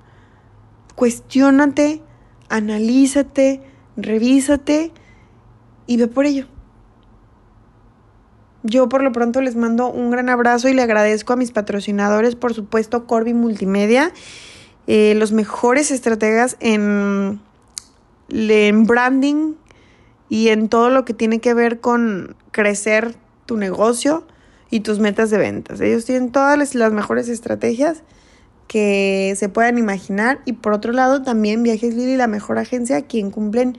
[0.96, 2.02] Cuestiónate,
[2.50, 3.62] analízate,
[3.96, 4.92] revísate
[5.86, 6.48] y ve por ello.
[8.64, 12.36] Yo por lo pronto les mando un gran abrazo y le agradezco a mis patrocinadores,
[12.36, 14.12] por supuesto, Corby Multimedia,
[14.88, 17.40] eh, los mejores estrategas en,
[18.30, 19.54] branding
[20.30, 24.26] y en todo lo que tiene que ver con crecer tu negocio
[24.70, 25.80] y tus metas de ventas.
[25.80, 28.04] Ellos tienen todas las mejores estrategias
[28.68, 30.40] que se puedan imaginar.
[30.46, 33.78] Y por otro lado, también Viajes Lili, la mejor agencia, quien cumplen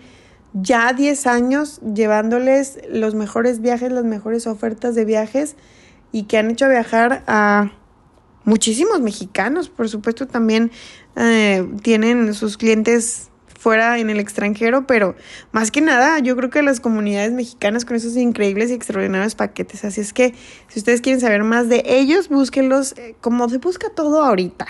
[0.54, 5.56] ya 10 años llevándoles los mejores viajes, las mejores ofertas de viajes
[6.12, 7.72] y que han hecho viajar a
[8.44, 9.68] muchísimos mexicanos.
[9.68, 10.70] Por supuesto, también
[11.16, 13.28] eh, tienen sus clientes
[13.58, 15.16] fuera en el extranjero, pero
[15.50, 19.84] más que nada yo creo que las comunidades mexicanas con esos increíbles y extraordinarios paquetes.
[19.84, 20.34] Así es que
[20.68, 24.66] si ustedes quieren saber más de ellos, búsquenlos eh, como se busca todo ahorita.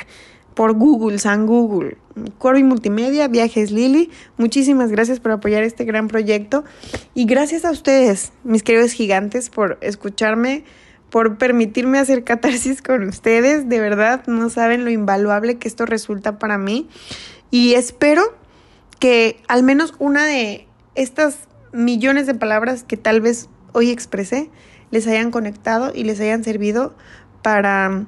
[0.59, 1.99] Por Google, San Google,
[2.39, 4.11] Corby Multimedia, Viajes Lili.
[4.39, 6.65] Muchísimas gracias por apoyar este gran proyecto.
[7.15, 10.65] Y gracias a ustedes, mis queridos gigantes, por escucharme,
[11.11, 13.69] por permitirme hacer catarsis con ustedes.
[13.69, 16.89] De verdad, no saben lo invaluable que esto resulta para mí.
[17.53, 18.25] Y espero
[18.99, 21.39] que al menos una de estas
[21.71, 24.51] millones de palabras que tal vez hoy expresé
[24.91, 26.97] les hayan conectado y les hayan servido
[27.43, 28.07] para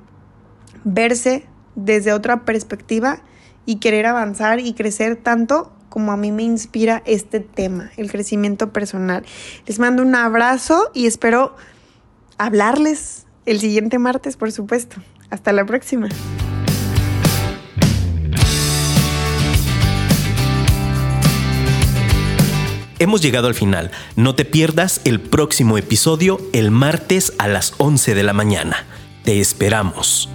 [0.82, 1.46] verse
[1.84, 3.20] desde otra perspectiva
[3.66, 8.72] y querer avanzar y crecer tanto como a mí me inspira este tema, el crecimiento
[8.72, 9.24] personal.
[9.66, 11.56] Les mando un abrazo y espero
[12.38, 14.96] hablarles el siguiente martes, por supuesto.
[15.30, 16.08] Hasta la próxima.
[22.98, 23.90] Hemos llegado al final.
[24.14, 28.84] No te pierdas el próximo episodio el martes a las 11 de la mañana.
[29.24, 30.28] Te esperamos.